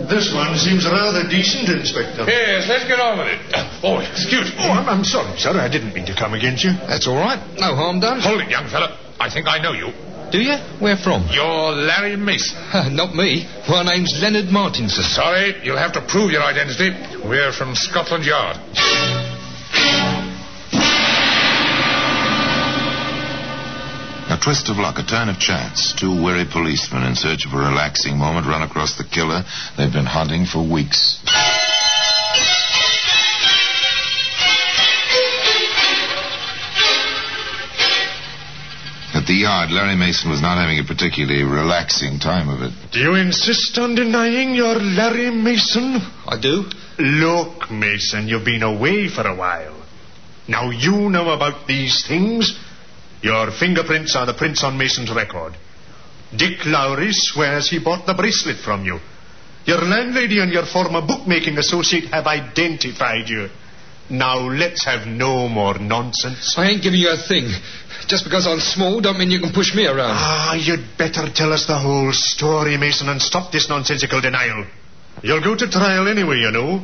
This 0.10 0.34
one 0.34 0.58
seems 0.58 0.86
rather 0.90 1.28
decent, 1.30 1.70
Inspector. 1.70 2.26
Yes, 2.26 2.68
let's 2.68 2.86
get 2.90 3.00
on 3.00 3.20
with 3.20 3.28
it. 3.30 3.40
Oh, 3.86 4.00
excuse 4.02 4.50
me. 4.50 4.58
Oh, 4.66 4.72
I'm, 4.74 4.90
I'm 4.90 5.04
sorry, 5.06 5.38
sir. 5.38 5.54
I 5.54 5.70
didn't 5.70 5.94
mean 5.94 6.06
to 6.08 6.16
come 6.18 6.34
against 6.34 6.64
you. 6.64 6.74
That's 6.90 7.08
all 7.08 7.16
right. 7.16 7.38
No 7.58 7.76
harm 7.76 8.00
done. 8.00 8.20
Hold 8.20 8.42
it, 8.42 8.50
young 8.50 8.68
fella. 8.68 8.98
I 9.20 9.30
think 9.30 9.48
I 9.48 9.60
know 9.62 9.74
you. 9.74 9.94
Do 10.32 10.42
you? 10.42 10.58
Where 10.80 10.98
from? 10.98 11.28
You're 11.32 11.74
Larry 11.74 12.16
Mason. 12.16 12.58
Not 12.96 13.14
me. 13.16 13.46
My 13.68 13.84
name's 13.84 14.18
Leonard 14.22 14.50
Martinson. 14.50 15.04
Sorry, 15.04 15.62
you'll 15.64 15.78
have 15.78 15.94
to 15.94 16.02
prove 16.02 16.32
your 16.32 16.44
identity. 16.44 16.90
We're 17.28 17.52
from 17.52 17.76
Scotland 17.76 18.26
Yard. 18.26 18.58
Twist 24.40 24.70
of 24.70 24.78
luck, 24.78 24.98
a 24.98 25.04
turn 25.04 25.30
of 25.30 25.40
chance. 25.40 25.94
Two 25.94 26.24
weary 26.24 26.46
policemen 26.46 27.04
in 27.04 27.16
search 27.16 27.46
of 27.46 27.54
a 27.54 27.58
relaxing 27.58 28.18
moment 28.18 28.48
run 28.48 28.62
across 28.62 28.98
the 28.98 29.04
killer 29.04 29.44
they've 29.78 29.92
been 29.92 30.06
hunting 30.06 30.46
for 30.46 30.64
weeks. 30.64 31.20
At 39.14 39.26
the 39.28 39.34
yard, 39.34 39.72
Larry 39.72 39.96
Mason 39.96 40.30
was 40.30 40.42
not 40.42 40.58
having 40.58 40.80
a 40.80 40.84
particularly 40.84 41.44
relaxing 41.44 42.20
time 42.20 42.48
of 42.48 42.62
it. 42.62 42.72
Do 42.92 43.00
you 43.00 43.16
insist 43.16 43.78
on 43.78 43.96
denying 43.96 44.56
you're 44.56 44.80
Larry 44.80 45.32
Mason? 45.32 46.00
I 46.26 46.40
do. 46.40 46.66
Look, 46.98 47.70
Mason, 47.70 48.28
you've 48.28 48.46
been 48.46 48.64
away 48.64 49.10
for 49.10 49.28
a 49.28 49.36
while. 49.36 49.76
Now 50.48 50.70
you 50.72 51.10
know 51.10 51.30
about 51.32 51.68
these 51.68 52.06
things. 52.08 52.58
Your 53.22 53.52
fingerprints 53.52 54.16
are 54.16 54.26
the 54.26 54.34
prints 54.34 54.64
on 54.64 54.78
Mason's 54.78 55.14
record. 55.14 55.54
Dick 56.36 56.66
Lowry 56.66 57.12
swears 57.12 57.70
he 57.70 57.80
bought 57.80 58.06
the 58.06 58.14
bracelet 58.14 58.58
from 58.58 58.86
you. 58.86 59.00
Your 59.66 59.82
landlady 59.82 60.40
and 60.40 60.52
your 60.52 60.66
former 60.66 61.02
bookmaking 61.02 61.58
associate 61.58 62.06
have 62.06 62.28
identified 62.28 63.28
you. 63.28 63.50
Now 64.10 64.40
let's 64.40 64.86
have 64.86 65.06
no 65.06 65.48
more 65.48 65.78
nonsense. 65.78 66.56
I 66.58 66.70
ain't 66.70 66.82
giving 66.82 67.00
you 67.00 67.10
a 67.10 67.18
thing. 67.18 67.50
Just 68.08 68.24
because 68.24 68.48
I'm 68.48 68.60
small 68.60 69.02
don't 69.02 69.20
mean 69.20 69.30
you 69.30 69.40
can 69.40 69.54
push 69.54 69.76
me 69.76 69.86
around. 69.86 70.18
Ah, 70.18 70.56
you'd 70.56 70.98
better 70.98 71.30
tell 71.32 71.54
us 71.54 71.68
the 71.68 71.78
whole 71.78 72.12
story, 72.12 72.78
Mason, 72.78 73.10
and 73.10 73.22
stop 73.22 73.52
this 73.52 73.70
nonsensical 73.70 74.22
denial. 74.22 74.66
You'll 75.22 75.44
go 75.44 75.56
to 75.56 75.70
trial 75.70 76.08
anyway, 76.08 76.38
you 76.38 76.52
know. 76.52 76.82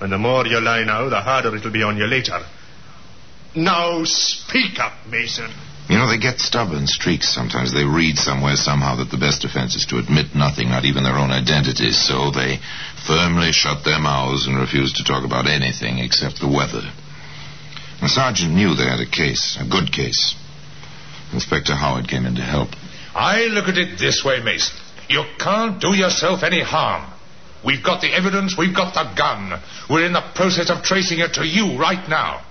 And 0.00 0.12
the 0.12 0.18
more 0.18 0.46
you 0.46 0.60
lie 0.60 0.84
now, 0.84 1.08
the 1.08 1.20
harder 1.20 1.56
it'll 1.56 1.72
be 1.72 1.82
on 1.82 1.96
you 1.96 2.06
later. 2.06 2.40
Now 3.54 4.04
speak 4.04 4.78
up, 4.78 4.92
Mason. 5.10 5.50
You 5.88 5.96
know, 5.96 6.06
they 6.06 6.18
get 6.18 6.38
stubborn 6.38 6.86
streaks 6.86 7.32
sometimes. 7.32 7.72
They 7.72 7.84
read 7.84 8.18
somewhere 8.18 8.56
somehow 8.56 8.96
that 8.96 9.10
the 9.10 9.16
best 9.16 9.40
defense 9.40 9.74
is 9.74 9.86
to 9.86 9.96
admit 9.98 10.34
nothing, 10.34 10.68
not 10.68 10.84
even 10.84 11.02
their 11.02 11.16
own 11.16 11.30
identities. 11.30 11.96
So 11.96 12.30
they 12.30 12.60
firmly 13.06 13.52
shut 13.52 13.84
their 13.84 13.98
mouths 13.98 14.46
and 14.46 14.58
refuse 14.58 14.92
to 14.94 15.04
talk 15.04 15.24
about 15.24 15.48
anything 15.48 15.98
except 15.98 16.40
the 16.40 16.48
weather. 16.48 16.84
The 18.02 18.08
sergeant 18.08 18.52
knew 18.52 18.74
they 18.74 18.84
had 18.84 19.00
a 19.00 19.08
case, 19.08 19.56
a 19.58 19.64
good 19.64 19.90
case. 19.90 20.36
Inspector 21.32 21.74
Howard 21.74 22.06
came 22.06 22.26
in 22.26 22.34
to 22.36 22.42
help. 22.42 22.68
I 23.14 23.48
look 23.48 23.68
at 23.68 23.78
it 23.78 23.98
this 23.98 24.22
way, 24.22 24.40
Mason. 24.42 24.76
You 25.08 25.24
can't 25.38 25.80
do 25.80 25.96
yourself 25.96 26.42
any 26.42 26.60
harm. 26.60 27.10
We've 27.64 27.82
got 27.82 28.02
the 28.02 28.14
evidence, 28.14 28.56
we've 28.56 28.76
got 28.76 28.94
the 28.94 29.10
gun. 29.16 29.60
We're 29.90 30.04
in 30.04 30.12
the 30.12 30.22
process 30.34 30.70
of 30.70 30.82
tracing 30.82 31.18
it 31.20 31.34
to 31.34 31.46
you 31.46 31.78
right 31.78 32.08
now. 32.08 32.44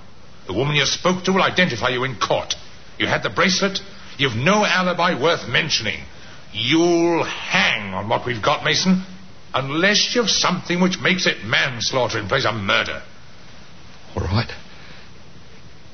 The 0.47 0.53
woman 0.53 0.75
you 0.75 0.85
spoke 0.85 1.23
to 1.25 1.33
will 1.33 1.43
identify 1.43 1.89
you 1.89 2.03
in 2.03 2.17
court. 2.17 2.55
You 2.97 3.07
had 3.07 3.23
the 3.23 3.29
bracelet. 3.29 3.79
You've 4.17 4.35
no 4.35 4.65
alibi 4.65 5.19
worth 5.21 5.47
mentioning. 5.47 6.03
You'll 6.51 7.23
hang 7.23 7.93
on 7.93 8.09
what 8.09 8.25
we've 8.25 8.41
got, 8.41 8.63
Mason, 8.63 9.05
unless 9.53 10.15
you've 10.15 10.29
something 10.29 10.81
which 10.81 10.99
makes 10.99 11.27
it 11.27 11.43
manslaughter 11.43 12.19
in 12.19 12.27
place 12.27 12.45
of 12.45 12.55
murder. 12.55 13.03
All 14.15 14.23
right. 14.23 14.49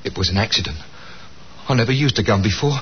It 0.06 0.18
was 0.18 0.30
an 0.30 0.38
accident. 0.38 0.78
I 1.68 1.74
never 1.74 1.92
used 1.92 2.20
a 2.20 2.24
gun 2.24 2.44
before. 2.44 2.80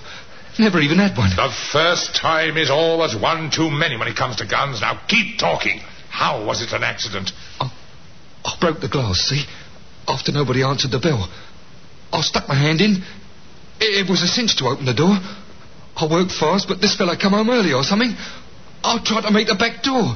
Never 0.60 0.80
even 0.80 0.98
had 0.98 1.18
one. 1.18 1.30
The 1.30 1.54
first 1.72 2.16
time 2.16 2.58
is 2.58 2.70
always 2.70 3.16
one 3.16 3.52
too 3.52 3.70
many 3.70 3.96
when 3.98 4.08
it 4.08 4.18
comes 4.18 4.36
to 4.38 4.46
guns. 4.46 4.82
Now 4.82 5.00
keep 5.08 5.38
talking. 5.40 5.80
How 6.10 6.46
was 6.46 6.62
it 6.62 6.74
an 6.74 6.84
accident? 6.84 7.32
I 7.60 8.58
broke 8.60 8.82
the 8.82 8.90
glass, 8.90 9.20
see? 9.20 9.46
After 10.08 10.32
nobody 10.32 10.64
answered 10.64 10.92
the 10.92 11.00
bell. 11.00 11.30
I 12.12 12.22
stuck 12.22 12.48
my 12.50 12.56
hand 12.56 12.82
in. 12.82 13.04
It, 13.82 14.06
it 14.06 14.10
was 14.10 14.22
a 14.22 14.28
cinch 14.28 14.56
to 14.58 14.66
open 14.70 14.86
the 14.86 14.94
door. 14.94 15.18
I 15.98 16.08
worked 16.08 16.32
fast, 16.32 16.70
but 16.70 16.80
this 16.80 16.96
fella 16.96 17.18
come 17.18 17.34
home 17.34 17.50
early 17.50 17.74
or 17.74 17.84
something. 17.84 18.14
I 18.84 19.02
tried 19.04 19.28
to 19.28 19.32
make 19.32 19.48
the 19.48 19.58
back 19.58 19.84
door. 19.84 20.16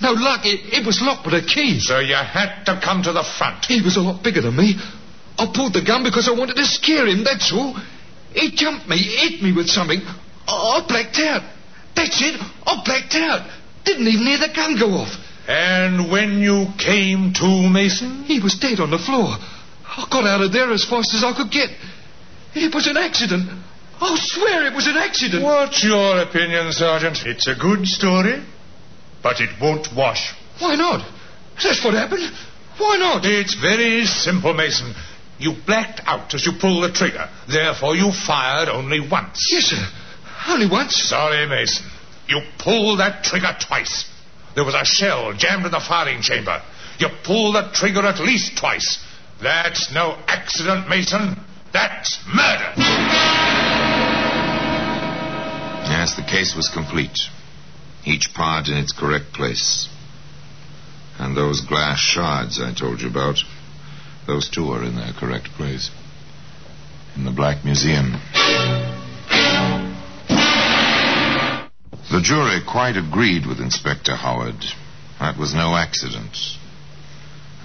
No 0.00 0.12
luck. 0.12 0.44
It, 0.44 0.80
it 0.80 0.86
was 0.86 1.00
locked 1.00 1.24
with 1.24 1.34
a 1.34 1.44
key. 1.44 1.80
So 1.80 1.98
you 1.98 2.14
had 2.14 2.64
to 2.68 2.78
come 2.78 3.02
to 3.02 3.12
the 3.12 3.24
front. 3.24 3.64
He 3.64 3.80
was 3.80 3.96
a 3.96 4.04
lot 4.04 4.22
bigger 4.22 4.42
than 4.42 4.56
me. 4.56 4.76
I 5.38 5.50
pulled 5.52 5.74
the 5.74 5.84
gun 5.84 6.04
because 6.04 6.28
I 6.28 6.32
wanted 6.32 6.56
to 6.56 6.64
scare 6.64 7.06
him, 7.06 7.24
that's 7.24 7.52
all. 7.52 7.76
He 8.32 8.52
jumped 8.52 8.88
me, 8.88 8.96
hit 8.96 9.42
me 9.42 9.52
with 9.52 9.68
something. 9.68 10.00
I 10.48 10.84
blacked 10.88 11.18
out. 11.18 11.42
That's 11.94 12.20
it. 12.20 12.40
I 12.40 12.82
blacked 12.84 13.14
out. 13.16 13.48
Didn't 13.84 14.08
even 14.08 14.26
hear 14.26 14.38
the 14.38 14.52
gun 14.54 14.78
go 14.78 14.92
off. 14.96 15.12
And 15.48 16.10
when 16.10 16.40
you 16.40 16.66
came 16.78 17.32
to, 17.34 17.68
Mason? 17.68 18.24
He 18.24 18.40
was 18.40 18.58
dead 18.58 18.80
on 18.80 18.90
the 18.90 18.98
floor. 18.98 19.36
I 19.86 20.06
got 20.10 20.26
out 20.26 20.42
of 20.42 20.52
there 20.52 20.72
as 20.72 20.84
fast 20.84 21.14
as 21.14 21.22
I 21.22 21.32
could 21.36 21.50
get. 21.50 21.70
It 22.56 22.74
was 22.74 22.86
an 22.86 22.96
accident. 22.96 23.50
I'll 24.00 24.16
swear 24.16 24.66
it 24.66 24.74
was 24.74 24.86
an 24.86 24.96
accident. 24.96 25.42
What's 25.44 25.84
your 25.84 26.20
opinion, 26.20 26.72
Sergeant? 26.72 27.18
It's 27.26 27.46
a 27.46 27.54
good 27.54 27.86
story, 27.86 28.42
but 29.22 29.40
it 29.40 29.50
won't 29.60 29.88
wash. 29.94 30.34
Why 30.58 30.74
not? 30.74 31.06
That's 31.62 31.84
what 31.84 31.94
happened. 31.94 32.32
Why 32.78 32.96
not? 32.96 33.24
It's 33.24 33.54
very 33.54 34.06
simple, 34.06 34.54
Mason. 34.54 34.94
You 35.38 35.54
blacked 35.66 36.00
out 36.06 36.32
as 36.34 36.46
you 36.46 36.52
pulled 36.58 36.84
the 36.84 36.92
trigger. 36.92 37.28
Therefore, 37.46 37.94
you 37.94 38.10
fired 38.10 38.68
only 38.68 39.00
once. 39.00 39.48
Yes, 39.52 39.64
sir. 39.64 39.86
Only 40.48 40.68
once. 40.68 40.94
Sorry, 40.94 41.46
Mason. 41.46 41.86
You 42.28 42.40
pulled 42.58 43.00
that 43.00 43.22
trigger 43.22 43.54
twice. 43.60 44.10
There 44.54 44.64
was 44.64 44.74
a 44.74 44.84
shell 44.84 45.34
jammed 45.34 45.66
in 45.66 45.72
the 45.72 45.80
firing 45.80 46.22
chamber. 46.22 46.62
You 46.98 47.08
pulled 47.24 47.54
the 47.54 47.70
trigger 47.72 48.00
at 48.00 48.18
least 48.20 48.56
twice. 48.56 48.98
That's 49.42 49.92
no 49.92 50.16
accident, 50.26 50.88
Mason. 50.88 51.36
That's 51.72 52.18
murder. 52.26 52.72
Yes, 55.88 56.16
the 56.16 56.22
case 56.22 56.54
was 56.56 56.68
complete. 56.68 57.18
Each 58.04 58.32
part 58.34 58.68
in 58.68 58.76
its 58.76 58.92
correct 58.92 59.32
place. 59.32 59.88
And 61.18 61.36
those 61.36 61.60
glass 61.60 61.98
shards 61.98 62.60
I 62.60 62.72
told 62.74 63.00
you 63.00 63.08
about, 63.08 63.38
those 64.26 64.48
two 64.48 64.70
are 64.70 64.84
in 64.84 64.96
their 64.96 65.12
correct 65.12 65.48
place. 65.56 65.90
In 67.16 67.24
the 67.24 67.30
Black 67.30 67.64
Museum. 67.64 68.20
The 72.10 72.20
jury 72.22 72.60
quite 72.66 72.96
agreed 72.96 73.46
with 73.46 73.60
Inspector 73.60 74.14
Howard. 74.14 74.64
That 75.18 75.38
was 75.38 75.54
no 75.54 75.74
accident. 75.76 76.36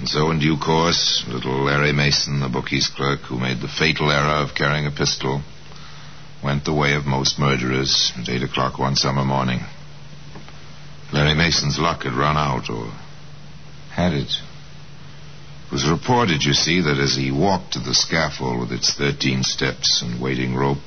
And 0.01 0.09
so, 0.09 0.31
in 0.31 0.39
due 0.39 0.57
course, 0.57 1.23
little 1.27 1.65
Larry 1.65 1.93
Mason, 1.93 2.39
the 2.39 2.49
bookie's 2.49 2.87
clerk 2.87 3.19
who 3.19 3.39
made 3.39 3.61
the 3.61 3.67
fatal 3.67 4.09
error 4.09 4.41
of 4.41 4.55
carrying 4.55 4.87
a 4.87 4.91
pistol, 4.91 5.43
went 6.43 6.65
the 6.65 6.73
way 6.73 6.93
of 6.95 7.05
most 7.05 7.37
murderers 7.37 8.11
at 8.17 8.27
8 8.27 8.41
o'clock 8.41 8.79
one 8.79 8.95
summer 8.95 9.23
morning. 9.23 9.59
Larry 11.13 11.35
Mason's 11.35 11.77
luck 11.77 12.01
had 12.01 12.13
run 12.13 12.35
out, 12.35 12.67
or 12.67 12.91
had 13.91 14.13
it? 14.13 14.31
It 15.67 15.71
was 15.71 15.87
reported, 15.87 16.43
you 16.43 16.53
see, 16.53 16.81
that 16.81 16.97
as 16.97 17.15
he 17.15 17.29
walked 17.29 17.73
to 17.73 17.79
the 17.79 17.93
scaffold 17.93 18.59
with 18.59 18.71
its 18.71 18.91
13 18.95 19.43
steps 19.43 20.01
and 20.01 20.19
waiting 20.19 20.55
rope, 20.55 20.79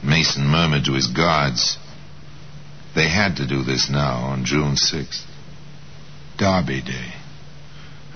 Mason 0.00 0.46
murmured 0.46 0.84
to 0.84 0.92
his 0.92 1.08
guards, 1.08 1.76
they 2.94 3.08
had 3.08 3.34
to 3.38 3.48
do 3.48 3.64
this 3.64 3.90
now 3.90 4.26
on 4.26 4.44
June 4.44 4.76
6th. 4.76 5.24
Derby 6.38 6.82
Day. 6.82 7.25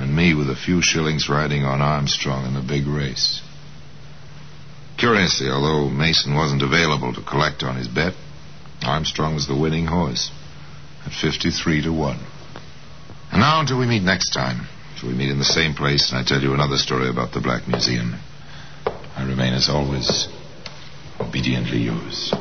And 0.00 0.16
me 0.16 0.34
with 0.34 0.48
a 0.48 0.56
few 0.56 0.80
shillings 0.80 1.28
riding 1.28 1.64
on 1.64 1.82
Armstrong 1.82 2.46
in 2.46 2.54
the 2.54 2.62
big 2.66 2.86
race. 2.86 3.42
Curiously, 4.96 5.50
although 5.50 5.90
Mason 5.90 6.34
wasn't 6.34 6.62
available 6.62 7.12
to 7.12 7.22
collect 7.22 7.62
on 7.62 7.76
his 7.76 7.86
bet, 7.86 8.14
Armstrong 8.82 9.34
was 9.34 9.46
the 9.46 9.56
winning 9.56 9.86
horse 9.86 10.30
at 11.04 11.12
53 11.12 11.82
to 11.82 11.92
1. 11.92 12.18
And 13.32 13.40
now, 13.40 13.60
until 13.60 13.78
we 13.78 13.86
meet 13.86 14.02
next 14.02 14.30
time, 14.30 14.66
until 14.94 15.10
we 15.10 15.14
meet 15.14 15.30
in 15.30 15.38
the 15.38 15.44
same 15.44 15.74
place 15.74 16.10
and 16.10 16.18
I 16.18 16.24
tell 16.24 16.40
you 16.40 16.54
another 16.54 16.78
story 16.78 17.08
about 17.08 17.32
the 17.32 17.40
Black 17.40 17.68
Museum, 17.68 18.18
I 19.16 19.24
remain, 19.24 19.52
as 19.52 19.68
always, 19.68 20.28
obediently 21.20 21.78
yours. 21.78 22.32